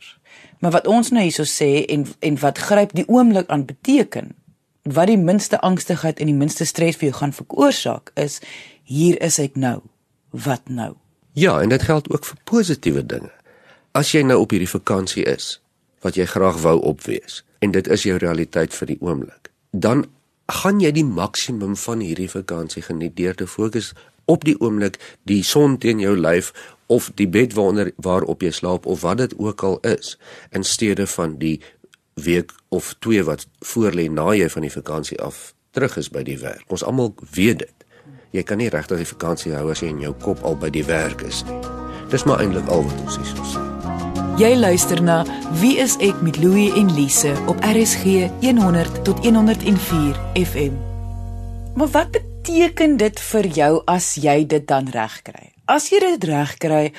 Maar 0.60 0.80
wat 0.80 0.88
ons 0.88 1.12
nou 1.16 1.24
hierso 1.24 1.48
sê 1.48 1.86
en 1.92 2.06
en 2.20 2.40
wat 2.42 2.60
gryp 2.60 2.96
die 2.96 3.08
oomblik 3.08 3.50
aan 3.50 3.66
beteken 3.66 4.34
wat 4.86 5.10
die 5.10 5.18
minste 5.18 5.58
angstigheid 5.66 6.20
en 6.22 6.30
die 6.30 6.38
minste 6.38 6.66
stres 6.66 7.00
vir 7.00 7.10
jou 7.10 7.18
gaan 7.18 7.34
veroorsaak 7.34 8.12
is 8.22 8.38
hier 8.84 9.18
is 9.24 9.40
ek 9.42 9.58
nou. 9.58 9.80
Wat 10.30 10.70
nou? 10.70 10.94
Ja, 11.34 11.58
en 11.62 11.72
dit 11.72 11.82
geld 11.82 12.10
ook 12.12 12.26
vir 12.26 12.38
positiewe 12.44 13.06
dinge 13.06 13.32
as 13.96 14.12
jy 14.12 14.26
nou 14.28 14.42
op 14.44 14.52
hierdie 14.52 14.70
vakansie 14.70 15.24
is 15.30 15.56
wat 16.04 16.20
jy 16.20 16.28
graag 16.30 16.60
wou 16.62 16.76
opwees 16.84 17.42
en 17.64 17.72
dit 17.74 17.88
is 17.88 18.04
jou 18.06 18.18
realiteit 18.22 18.76
vir 18.76 18.92
die 18.92 19.00
oomblik, 19.02 19.50
dan 19.72 20.06
gaan 20.52 20.82
jy 20.84 20.92
die 20.94 21.06
maksimum 21.08 21.74
van 21.80 22.04
hierdie 22.04 22.30
vakansie 22.30 22.84
geniet 22.86 23.16
deur 23.18 23.38
te 23.40 23.48
fokus 23.48 23.94
op 24.30 24.44
die 24.46 24.58
oomblik, 24.60 25.00
die 25.24 25.42
son 25.44 25.78
teen 25.82 26.02
jou 26.04 26.14
lyf 26.18 26.52
of 26.92 27.10
die 27.18 27.28
bed 27.30 27.56
waaronder 27.58 27.94
waarop 27.96 28.44
jy 28.44 28.52
slaap 28.54 28.86
of 28.86 29.02
wat 29.06 29.24
dit 29.24 29.34
ook 29.40 29.64
al 29.64 29.80
is 29.88 30.18
in 30.52 30.68
steede 30.68 31.08
van 31.08 31.38
die 31.42 31.58
week 32.14 32.52
of 32.70 32.94
twee 33.00 33.24
wat 33.24 33.48
voorlê 33.74 34.10
na 34.12 34.34
jy 34.36 34.50
van 34.52 34.68
die 34.68 34.74
vakansie 34.76 35.22
af 35.22 35.54
terug 35.76 35.98
is 36.00 36.12
by 36.12 36.24
die 36.24 36.38
werk. 36.40 36.64
Ons 36.72 36.86
almal 36.88 37.14
weet 37.36 37.64
dit. 37.66 37.88
Jy 38.36 38.44
kan 38.44 38.60
nie 38.60 38.72
regtig 38.72 39.04
die 39.04 39.12
vakansie 39.12 39.56
hou 39.56 39.70
as 39.72 39.84
jy 39.84 39.92
in 39.96 40.04
jou 40.04 40.16
kop 40.24 40.44
al 40.44 40.60
by 40.60 40.72
die 40.72 40.86
werk 40.88 41.24
is 41.28 41.44
nie. 41.48 41.62
Dis 42.12 42.28
maar 42.28 42.44
eintlik 42.44 42.68
al 42.70 42.86
wat 42.88 43.08
ons 43.08 43.20
hier 43.20 43.34
sê. 43.44 43.75
Jy 44.36 44.50
luister 44.60 45.00
na 45.00 45.22
Wie 45.62 45.78
is 45.80 45.94
ek 46.04 46.18
met 46.20 46.36
Louie 46.44 46.68
en 46.76 46.90
Lise 46.92 47.30
op 47.48 47.62
RSG 47.64 48.26
100 48.44 48.98
tot 49.08 49.22
104 49.24 50.18
FM. 50.36 50.76
Maar 51.80 51.88
wat 51.94 52.12
beteken 52.12 52.98
dit 53.00 53.22
vir 53.30 53.48
jou 53.48 53.70
as 53.88 54.10
jy 54.20 54.44
dit 54.44 54.68
dan 54.68 54.92
regkry? 54.92 55.54
As 55.72 55.88
jy 55.88 56.04
dit 56.04 56.28
regkry 56.28 56.92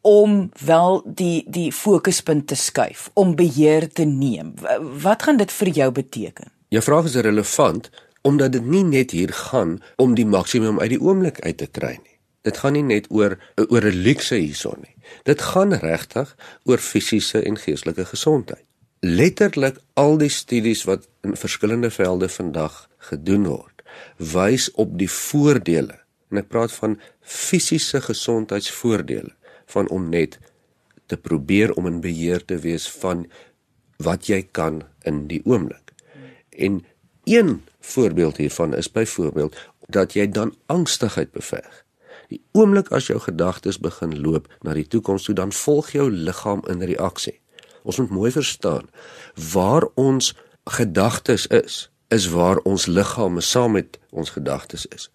om 0.00 0.48
wel 0.64 1.02
die 1.04 1.44
die 1.44 1.68
fokuspunt 1.76 2.48
te 2.48 2.56
skuif, 2.56 3.10
om 3.12 3.36
beheer 3.36 3.90
te 3.92 4.08
neem. 4.08 4.56
Wat 5.04 5.28
gaan 5.28 5.36
dit 5.36 5.52
vir 5.52 5.74
jou 5.82 5.92
beteken? 5.92 6.48
Jou 6.72 6.82
vraag 6.88 7.12
is 7.12 7.20
relevant 7.20 7.92
omdat 8.24 8.56
dit 8.56 8.64
nie 8.64 8.84
net 8.84 9.12
hier 9.12 9.32
gaan 9.32 9.76
om 10.00 10.16
die 10.16 10.26
maksimum 10.26 10.80
uit 10.80 10.96
die 10.96 11.04
oomblik 11.04 11.44
uit 11.44 11.60
te 11.60 11.68
kry 11.68 11.98
nie. 12.00 12.17
Dit 12.42 12.58
gaan 12.62 12.72
nie 12.72 12.86
net 12.86 13.06
oor 13.10 13.38
oor 13.68 13.84
'n 13.84 14.02
luukse 14.02 14.34
hierson 14.34 14.78
nie. 14.80 14.96
Dit 15.22 15.42
gaan 15.42 15.72
regtig 15.72 16.36
oor 16.64 16.78
fisiese 16.78 17.42
en 17.42 17.56
geestelike 17.56 18.04
gesondheid. 18.04 18.64
Letterlik 19.00 19.78
al 19.94 20.18
die 20.18 20.28
studies 20.28 20.84
wat 20.84 21.08
in 21.22 21.36
verskillende 21.36 21.90
velde 21.90 22.28
vandag 22.28 22.88
gedoen 22.98 23.46
word, 23.46 23.82
wys 24.16 24.70
op 24.74 24.98
die 24.98 25.10
voordele. 25.10 25.98
En 26.30 26.36
ek 26.36 26.48
praat 26.48 26.72
van 26.72 27.00
fisiese 27.20 28.00
gesondheidsvoordele 28.00 29.34
van 29.66 29.88
om 29.88 30.08
net 30.08 30.38
te 31.06 31.16
probeer 31.16 31.72
om 31.72 31.86
in 31.86 32.00
beheer 32.00 32.44
te 32.44 32.58
wees 32.58 32.88
van 32.90 33.26
wat 33.96 34.26
jy 34.26 34.42
kan 34.50 34.82
in 35.02 35.26
die 35.26 35.40
oomblik. 35.44 35.92
En 36.50 36.84
een 37.24 37.62
voorbeeld 37.80 38.36
hiervan 38.36 38.74
is 38.74 38.90
byvoorbeeld 38.90 39.56
dat 39.88 40.12
jy 40.12 40.28
dan 40.28 40.54
angstigheid 40.66 41.32
beveg. 41.32 41.84
Die 42.28 42.40
oomblik 42.52 42.90
as 42.92 43.08
jou 43.08 43.18
gedagtes 43.24 43.78
begin 43.80 44.12
loop 44.20 44.48
na 44.62 44.74
die 44.76 44.86
toekoms 44.86 45.24
toe, 45.28 45.34
dan 45.34 45.52
volg 45.52 45.92
jou 45.96 46.10
liggaam 46.10 46.60
in 46.68 46.84
reaksie. 46.84 47.38
Ons 47.88 48.00
moet 48.02 48.10
mooi 48.12 48.30
verstaan 48.32 48.88
waar 49.52 49.86
ons 49.96 50.34
gedagtes 50.68 51.46
is, 51.46 51.86
is 52.12 52.28
waar 52.28 52.60
ons 52.68 52.86
liggame 52.86 53.40
saam 53.40 53.78
met 53.78 53.98
ons 54.10 54.30
gedagtes 54.30 54.86
is. 54.92 55.08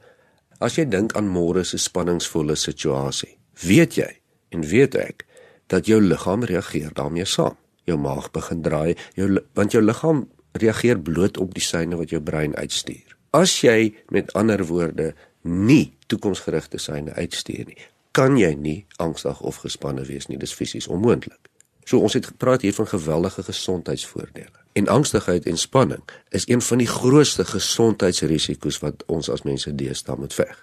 As 0.64 0.78
jy 0.78 0.86
dink 0.90 1.14
aan 1.18 1.30
môre 1.30 1.66
se 1.68 1.78
spanningsvolle 1.78 2.56
situasie, 2.58 3.36
weet 3.62 3.98
jy 4.00 4.10
en 4.54 4.66
weet 4.66 4.96
ek 4.98 5.26
dat 5.70 5.90
jou 5.90 6.00
liggaam 6.02 6.46
reageer 6.50 6.94
daarmee 6.96 7.26
saam. 7.30 7.58
Jou 7.86 7.98
maag 8.00 8.30
begin 8.32 8.62
draai, 8.64 8.96
jou 9.18 9.28
want 9.58 9.76
jou 9.76 9.84
liggaam 9.84 10.24
reageer 10.62 11.02
bloot 11.02 11.38
op 11.42 11.54
die 11.54 11.64
seine 11.66 11.98
wat 12.00 12.14
jou 12.14 12.22
brein 12.24 12.56
uitstuur. 12.56 13.18
As 13.34 13.58
jy 13.62 13.94
met 14.14 14.32
ander 14.38 14.62
woorde 14.70 15.12
nie 15.44 15.94
toekomsgerigte 16.14 16.80
seine 16.82 17.16
uitstuur 17.18 17.66
nie, 17.72 17.82
kan 18.14 18.38
jy 18.38 18.54
nie 18.54 18.80
angstig 19.02 19.42
of 19.42 19.64
gespanne 19.66 20.06
wees 20.06 20.30
nie. 20.30 20.38
Dis 20.38 20.54
fisies 20.54 20.88
onmoontlik. 20.88 21.50
So 21.84 22.00
ons 22.00 22.14
het 22.16 22.30
gepraat 22.32 22.62
hier 22.64 22.74
van 22.74 22.88
geweldige 22.88 23.44
gesondheidsvoordele. 23.44 24.62
En 24.74 24.88
angstigheid 24.88 25.46
en 25.46 25.58
spanning 25.58 26.04
is 26.30 26.48
een 26.50 26.62
van 26.62 26.78
die 26.78 26.88
grootste 26.88 27.46
gesondheidsrisiko's 27.46 28.80
wat 28.80 29.04
ons 29.06 29.30
as 29.30 29.44
mense 29.44 29.76
deesdae 29.76 30.16
moet 30.18 30.34
veg. 30.34 30.54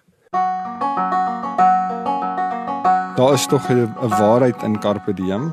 Daar 3.16 3.34
is 3.34 3.46
tog 3.46 3.68
'n 3.68 4.08
waarheid 4.08 4.62
in 4.62 4.80
carpe 4.80 5.14
diem, 5.14 5.52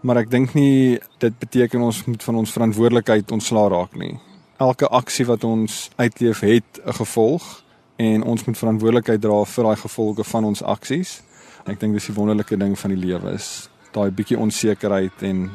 maar 0.00 0.16
ek 0.16 0.30
dink 0.30 0.54
nie 0.54 0.98
dit 1.18 1.38
beteken 1.38 1.80
ons 1.80 2.04
moet 2.04 2.22
van 2.22 2.34
ons 2.34 2.52
verantwoordelikheid 2.52 3.30
ontslaa 3.30 3.68
raak 3.68 3.94
nie. 3.94 4.18
Elke 4.56 4.88
aksie 4.88 5.26
wat 5.26 5.44
ons 5.44 5.90
uitleef 5.96 6.40
het 6.40 6.80
'n 6.84 6.92
gevolg 6.92 7.65
en 7.96 8.22
ons 8.22 8.44
moet 8.44 8.58
verantwoordelikheid 8.58 9.20
dra 9.20 9.44
vir 9.44 9.64
daai 9.64 9.76
gevolge 9.76 10.24
van 10.24 10.44
ons 10.44 10.62
aksies. 10.62 11.22
Ek 11.66 11.80
dink 11.80 11.96
dis 11.96 12.06
die 12.06 12.14
wonderlike 12.14 12.56
ding 12.56 12.76
van 12.78 12.92
die 12.94 13.00
lewe 13.00 13.32
is 13.34 13.68
daai 13.96 14.10
bietjie 14.12 14.38
onsekerheid 14.38 15.22
en 15.24 15.48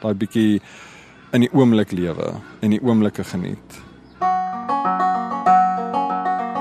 daai 0.00 0.14
bietjie 0.16 0.60
in 1.32 1.44
die 1.44 1.50
oomblik 1.52 1.92
lewe 1.92 2.34
en 2.60 2.72
die 2.74 2.80
oomblikke 2.82 3.24
geniet. 3.24 3.80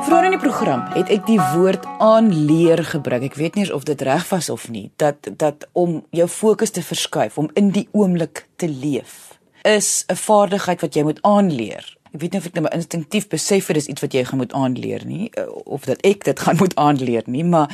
Vroeger 0.01 0.27
in 0.27 0.35
die 0.35 0.41
program 0.41 0.83
het 0.95 1.11
ek 1.13 1.23
die 1.27 1.39
woord 1.53 1.85
aanleer 2.03 2.83
gebruik. 2.83 3.29
Ek 3.29 3.37
weet 3.39 3.55
nie 3.55 3.67
of 3.71 3.85
dit 3.87 4.01
reg 4.03 4.27
was 4.31 4.49
of 4.51 4.67
nie 4.69 4.89
dat 4.99 5.29
dat 5.39 5.67
om 5.71 6.01
jou 6.11 6.27
fokus 6.27 6.75
te 6.75 6.83
verskuif 6.83 7.37
om 7.39 7.51
in 7.55 7.71
die 7.71 7.87
oomblik 7.95 8.45
te 8.59 8.67
leef 8.67 9.39
is 9.63 10.05
'n 10.09 10.15
vaardigheid 10.15 10.81
wat 10.81 10.95
jy 10.95 11.03
moet 11.03 11.21
aanleer. 11.21 12.00
Ek 12.12 12.19
weet 12.19 12.34
nie 12.34 12.41
of 12.41 12.47
ek 12.50 12.58
nou 12.60 12.67
instinktief 12.76 13.30
besef 13.32 13.69
dit 13.71 13.80
is 13.80 13.88
iets 13.88 14.04
wat 14.04 14.15
jy 14.15 14.26
gaan 14.28 14.41
moet 14.41 14.54
aanleer 14.58 15.06
nie 15.08 15.30
of 15.63 15.86
dat 15.88 16.02
ek 16.08 16.26
dit 16.28 16.39
gaan 16.43 16.60
moet 16.60 16.76
aanleer 16.76 17.24
nie, 17.32 17.43
maar 17.47 17.71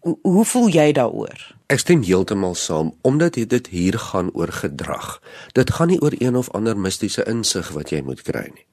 hoe, 0.00 0.16
hoe 0.22 0.44
voel 0.44 0.70
jy 0.72 0.92
daaroor? 0.96 1.42
Ek 1.68 1.82
stem 1.82 2.04
heeltemal 2.06 2.54
saam 2.56 2.94
omdat 3.04 3.36
dit 3.36 3.68
hier 3.68 3.98
gaan 3.98 4.30
oor 4.32 4.52
gedrag. 4.54 5.18
Dit 5.52 5.74
gaan 5.76 5.92
nie 5.92 6.00
oor 6.00 6.14
een 6.18 6.38
of 6.40 6.48
ander 6.56 6.78
mistiese 6.78 7.26
insig 7.28 7.68
wat 7.76 7.92
jy 7.92 8.00
moet 8.06 8.22
kry 8.24 8.46
nie. 8.54 8.64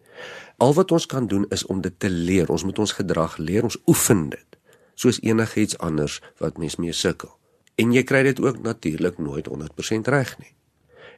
Al 0.63 0.74
wat 0.78 0.92
ons 0.96 1.06
kan 1.10 1.28
doen 1.28 1.46
is 1.50 1.66
om 1.66 1.82
dit 1.82 1.94
te 2.00 2.10
leer. 2.10 2.48
Ons 2.54 2.63
moet 2.63 2.80
ons 2.80 2.96
gedrag 2.96 3.38
leer, 3.38 3.66
ons 3.66 3.80
oefen 3.89 4.30
dit. 4.30 4.60
Soos 4.96 5.20
enigiets 5.26 5.78
anders 5.78 6.22
wat 6.39 6.62
mens 6.62 6.78
mee 6.78 6.94
sukkel. 6.94 7.34
En 7.76 7.92
jy 7.92 8.04
kry 8.06 8.22
dit 8.24 8.39
ook 8.39 8.62
natuurlik 8.62 9.18
nooit 9.18 9.50
100% 9.50 10.12
reg 10.13 10.36
nie. 10.39 10.54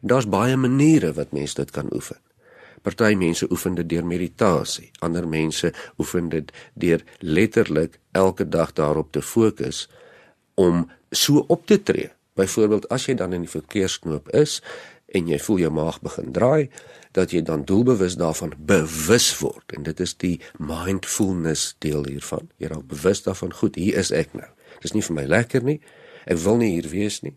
En 0.02 0.15
daar's 0.15 0.30
baie 0.30 0.56
maniere 0.58 1.12
wat 1.13 1.36
mens 1.36 1.54
dit 1.54 1.71
kan 1.71 1.91
oefen. 1.93 2.17
Party 2.86 3.15
mense 3.17 3.48
oefen 3.50 3.78
dit 3.80 3.88
deur 3.89 4.06
meditasie, 4.06 4.91
ander 5.06 5.26
mense 5.28 5.71
oefen 6.02 6.30
dit 6.30 6.52
deur 6.78 7.02
letterlik 7.19 7.98
elke 8.13 8.45
dag 8.45 8.76
daarop 8.78 9.12
te 9.12 9.24
fokus 9.26 9.88
om 10.62 10.86
so 11.10 11.45
op 11.48 11.65
te 11.65 11.80
tree. 11.84 12.12
Byvoorbeeld 12.36 12.89
as 12.93 13.08
jy 13.08 13.15
dan 13.17 13.34
in 13.34 13.45
die 13.48 13.52
verkeersknoop 13.52 14.30
is 14.36 14.60
en 15.15 15.30
jy 15.32 15.39
voel 15.39 15.63
jou 15.63 15.71
maag 15.74 16.02
begin 16.04 16.34
draai, 16.36 16.69
dat 17.15 17.32
jy 17.32 17.41
dan 17.48 17.63
doelbewus 17.65 18.17
daarvan 18.19 18.54
bewus 18.60 19.30
word 19.39 19.76
en 19.78 19.86
dit 19.88 20.00
is 20.04 20.13
die 20.21 20.36
mindfulness 20.60 21.76
deel 21.80 22.06
hiervan. 22.10 22.50
Jy 22.60 22.74
raak 22.74 22.88
bewus 22.91 23.24
daarvan, 23.24 23.54
goed, 23.56 23.80
hier 23.80 23.98
is 24.02 24.12
ek 24.12 24.36
nou. 24.36 24.50
Dis 24.84 24.93
nie 24.93 25.04
vir 25.06 25.15
my 25.15 25.26
lekker 25.32 25.63
nie. 25.63 25.80
Ek 26.28 26.41
wil 26.43 26.60
nie 26.60 26.74
hier 26.76 26.89
wees 26.91 27.21
nie. 27.24 27.34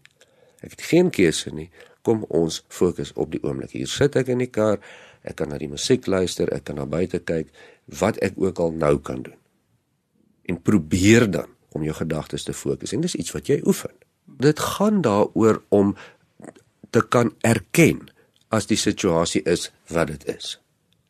Ek 0.64 0.74
het 0.74 0.82
geen 0.90 1.12
keuse 1.14 1.52
nie. 1.54 1.68
Kom 2.02 2.24
ons 2.34 2.62
fokus 2.72 3.12
op 3.14 3.30
die 3.30 3.40
oomblik. 3.44 3.76
Hier 3.76 3.90
sit 3.90 4.16
ek 4.18 4.32
in 4.32 4.42
die 4.42 4.50
kar. 4.50 4.80
Ek 5.28 5.36
kan 5.40 5.52
na 5.52 5.60
die 5.60 5.70
musiek 5.70 6.06
luister, 6.08 6.48
ek 6.54 6.70
kan 6.70 6.78
na 6.80 6.86
buite 6.88 7.20
kyk, 7.20 7.50
wat 8.00 8.18
ek 8.24 8.38
ook 8.40 8.60
al 8.64 8.72
nou 8.76 8.96
kan 9.04 9.22
doen. 9.26 9.36
En 10.48 10.60
probeer 10.64 11.28
dan 11.30 11.52
om 11.76 11.84
jou 11.84 11.94
gedagtes 11.96 12.46
te 12.48 12.54
fokus 12.56 12.94
en 12.96 13.04
dis 13.04 13.16
iets 13.18 13.34
wat 13.36 13.50
jy 13.50 13.60
oefen. 13.68 13.92
Dit 14.40 14.60
gaan 14.60 15.02
daaroor 15.04 15.60
om 15.68 15.94
te 16.90 17.02
kan 17.04 17.34
erken 17.44 18.08
as 18.48 18.68
die 18.70 18.80
situasie 18.80 19.44
is 19.44 19.68
wat 19.92 20.08
dit 20.08 20.24
is. 20.32 20.56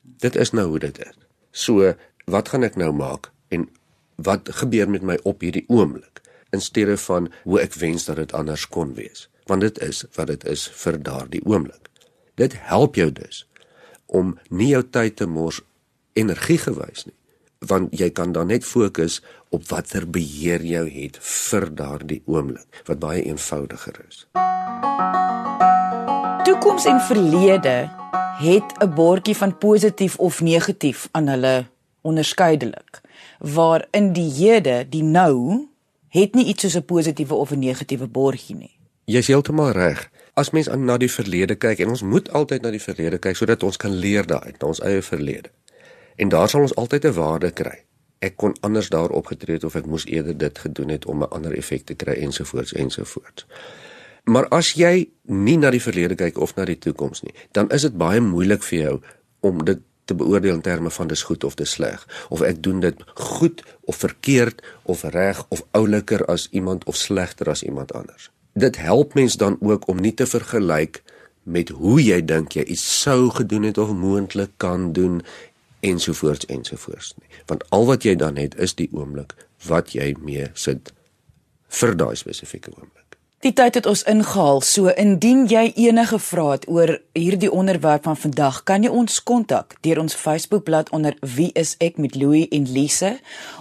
Dit 0.03 0.37
is 0.37 0.51
nou 0.51 0.67
hoe 0.73 0.83
dit 0.83 0.99
is. 0.99 1.19
So, 1.55 1.95
wat 2.27 2.51
gaan 2.53 2.67
ek 2.67 2.79
nou 2.81 2.91
maak 2.93 3.31
en 3.55 3.69
wat 4.19 4.51
gebeur 4.61 4.91
met 4.91 5.07
my 5.07 5.19
op 5.23 5.45
hierdie 5.47 5.65
oomblik 5.71 6.23
in 6.55 6.63
steede 6.65 6.97
van 7.07 7.29
hoe 7.45 7.61
ek 7.63 7.77
wens 7.79 8.09
dat 8.09 8.19
dit 8.19 8.33
anders 8.35 8.67
kon 8.67 8.95
wees, 8.99 9.29
want 9.47 9.63
dit 9.63 9.79
is 9.85 10.03
wat 10.17 10.33
dit 10.33 10.45
is 10.49 10.67
vir 10.83 10.99
daardie 11.03 11.45
oomblik. 11.47 11.89
Dit 12.39 12.57
help 12.71 12.99
jou 12.99 13.11
dus 13.13 13.45
om 14.09 14.37
nie 14.49 14.73
jou 14.73 14.83
tyd 14.83 15.17
te 15.17 15.27
mors 15.27 15.61
energie 16.19 16.59
gewys 16.59 17.07
nie, 17.07 17.15
want 17.69 17.95
jy 18.01 18.11
kan 18.11 18.33
dan 18.33 18.51
net 18.53 18.65
fokus 18.65 19.21
op 19.55 19.69
watter 19.69 20.07
beheer 20.11 20.65
jy 20.65 20.85
het 20.95 21.19
vir 21.23 21.69
daardie 21.75 22.23
oomblik 22.27 22.83
wat 22.89 22.99
baie 23.03 23.23
eenvoudiger 23.23 24.01
is. 24.09 24.27
Toekoms 26.49 26.85
en 26.89 27.01
verlede 27.01 27.79
het 28.41 28.69
'n 28.81 28.95
bordjie 28.95 29.37
van 29.37 29.59
positief 29.59 30.19
of 30.19 30.41
negatief 30.41 31.09
aan 31.13 31.29
hulle 31.29 31.67
onderskeidelik 32.01 33.01
waar 33.39 33.87
in 33.91 34.13
die 34.13 34.31
hede 34.31 34.87
die 34.89 35.03
nou 35.03 35.69
het 36.09 36.35
nie 36.35 36.47
iets 36.47 36.63
soos 36.63 36.77
'n 36.77 36.85
positiewe 36.85 37.35
of 37.35 37.51
'n 37.51 37.59
negatiewe 37.59 38.07
bordjie 38.07 38.57
nie. 38.57 38.79
Jy 39.05 39.19
is 39.19 39.27
heeltemal 39.27 39.71
reg. 39.71 40.11
As 40.39 40.53
mens 40.55 40.69
aan 40.71 40.85
na 40.87 40.95
die 41.03 41.11
verlede 41.11 41.57
kyk 41.59 41.81
en 41.83 41.91
ons 41.97 42.05
moet 42.07 42.29
altyd 42.31 42.63
na 42.63 42.71
die 42.71 42.83
verlede 42.83 43.19
kyk 43.19 43.39
sodat 43.41 43.65
ons 43.67 43.79
kan 43.83 43.95
leer 44.05 44.27
daaruit, 44.31 44.55
na 44.61 44.69
ons 44.71 44.81
eie 44.87 45.03
verlede. 45.03 45.51
En 46.23 46.31
daar 46.31 46.47
sal 46.53 46.67
ons 46.67 46.75
altyd 46.79 47.09
'n 47.09 47.15
waarde 47.17 47.51
kry. 47.51 47.79
Ek 48.19 48.37
kon 48.37 48.55
anders 48.61 48.89
daarop 48.89 49.27
getree 49.27 49.57
het 49.57 49.65
of 49.65 49.75
ek 49.75 49.87
moes 49.87 50.07
eerder 50.07 50.39
dit 50.39 50.59
gedoen 50.59 50.89
het 50.89 51.07
om 51.07 51.23
'n 51.23 51.31
ander 51.31 51.57
effek 51.59 51.85
te 51.85 51.95
kry 51.95 52.15
ensovoorts 52.15 52.73
ensovoorts. 52.73 53.47
Maar 54.25 54.49
as 54.49 54.73
jy 54.73 55.09
nie 55.23 55.57
na 55.57 55.71
die 55.71 55.83
verlede 55.83 56.15
kyk 56.15 56.39
of 56.39 56.55
na 56.55 56.65
die 56.65 56.79
toekoms 56.79 57.23
nie, 57.23 57.35
dan 57.53 57.71
is 57.71 57.83
dit 57.83 57.97
baie 57.97 58.21
moeilik 58.21 58.63
vir 58.63 58.79
jou 58.79 59.01
om 59.41 59.65
dit 59.65 59.79
te 60.05 60.15
beoordeel 60.15 60.55
in 60.55 60.61
terme 60.61 60.91
van 60.91 61.07
dis 61.07 61.23
goed 61.23 61.45
of 61.45 61.55
dis 61.55 61.71
sleg 61.71 62.07
of 62.29 62.41
ek 62.41 62.63
doen 62.63 62.81
dit 62.81 62.97
goed 63.15 63.63
of 63.81 63.97
verkeerd 63.97 64.63
of 64.83 65.03
reg 65.03 65.45
of 65.49 65.63
ouliker 65.71 66.25
as 66.25 66.49
iemand 66.51 66.85
of 66.85 66.97
slegter 66.97 67.51
as 67.51 67.63
iemand 67.63 67.93
anders. 67.93 68.31
Dit 68.53 68.77
help 68.77 69.15
mens 69.15 69.37
dan 69.37 69.57
ook 69.61 69.89
om 69.89 70.01
nie 70.01 70.15
te 70.15 70.27
vergelyk 70.27 71.03
met 71.43 71.69
hoe 71.69 72.03
jy 72.03 72.21
dink 72.25 72.53
jy 72.53 72.65
iets 72.65 72.85
sou 73.03 73.31
gedoen 73.31 73.63
het 73.63 73.79
of 73.79 73.93
moontlik 73.93 74.51
kan 74.57 74.93
doen 74.93 75.23
ensovoorts 75.81 76.47
ensovoorts 76.47 77.15
nie. 77.21 77.29
Want 77.47 77.65
al 77.71 77.87
wat 77.87 78.03
jy 78.03 78.17
dan 78.17 78.37
het 78.37 78.57
is 78.59 78.75
die 78.75 78.89
oomblik 78.93 79.35
wat 79.67 79.93
jy 79.97 80.15
mee 80.21 80.51
sit 80.55 80.93
vir 81.69 81.97
daai 81.97 82.17
spesifieke 82.17 82.73
oomblik. 82.77 83.08
Die 83.39 83.53
tyd 83.55 83.77
het 83.79 83.87
ons 83.87 84.01
ingehaal. 84.03 84.59
So 84.67 84.91
indien 84.99 85.45
jy 85.47 85.69
enige 85.79 86.19
vrae 86.19 86.57
het 86.57 86.65
oor 86.67 86.91
hierdie 87.15 87.51
onderwerp 87.55 88.09
van 88.09 88.17
vandag, 88.19 88.65
kan 88.67 88.83
jy 88.83 88.91
ons 88.91 89.21
kontak 89.23 89.77
deur 89.87 90.01
ons 90.03 90.17
Facebookblad 90.19 90.91
onder 90.91 91.15
Wie 91.23 91.53
is 91.55 91.77
ek 91.79 92.01
met 92.03 92.17
Louie 92.19 92.49
en 92.51 92.67
Lise 92.67 93.13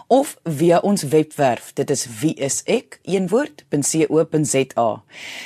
of 0.07 0.33
via 0.49 0.79
ons 0.81 1.03
webwerf. 1.11 1.75
Dit 1.77 1.93
is 1.93 2.07
wieisek 2.21 2.97
een 3.05 3.27
woord.co.za. 3.29 4.87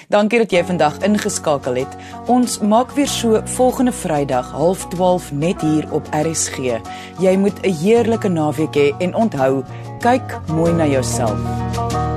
Dankie 0.08 0.39
dat 0.39 0.56
jy 0.56 0.63
vandag 0.63 1.02
ingeskakel 1.04 1.82
het. 1.82 1.98
Ons 2.32 2.62
maak 2.63 2.96
weer 2.96 3.12
so 3.12 3.41
volgende 3.58 3.91
Vrydag 3.91 4.54
12:30 4.56 5.34
net 5.36 5.60
hier 5.62 5.91
op 5.91 6.08
RSG. 6.15 6.80
Jy 7.20 7.36
moet 7.36 7.60
'n 7.67 7.76
heerlike 7.84 8.30
naweek 8.30 8.76
hê 8.76 8.96
en 9.00 9.13
onthou, 9.15 9.63
kyk 10.00 10.39
mooi 10.48 10.72
na 10.72 10.88
jouself. 10.88 12.11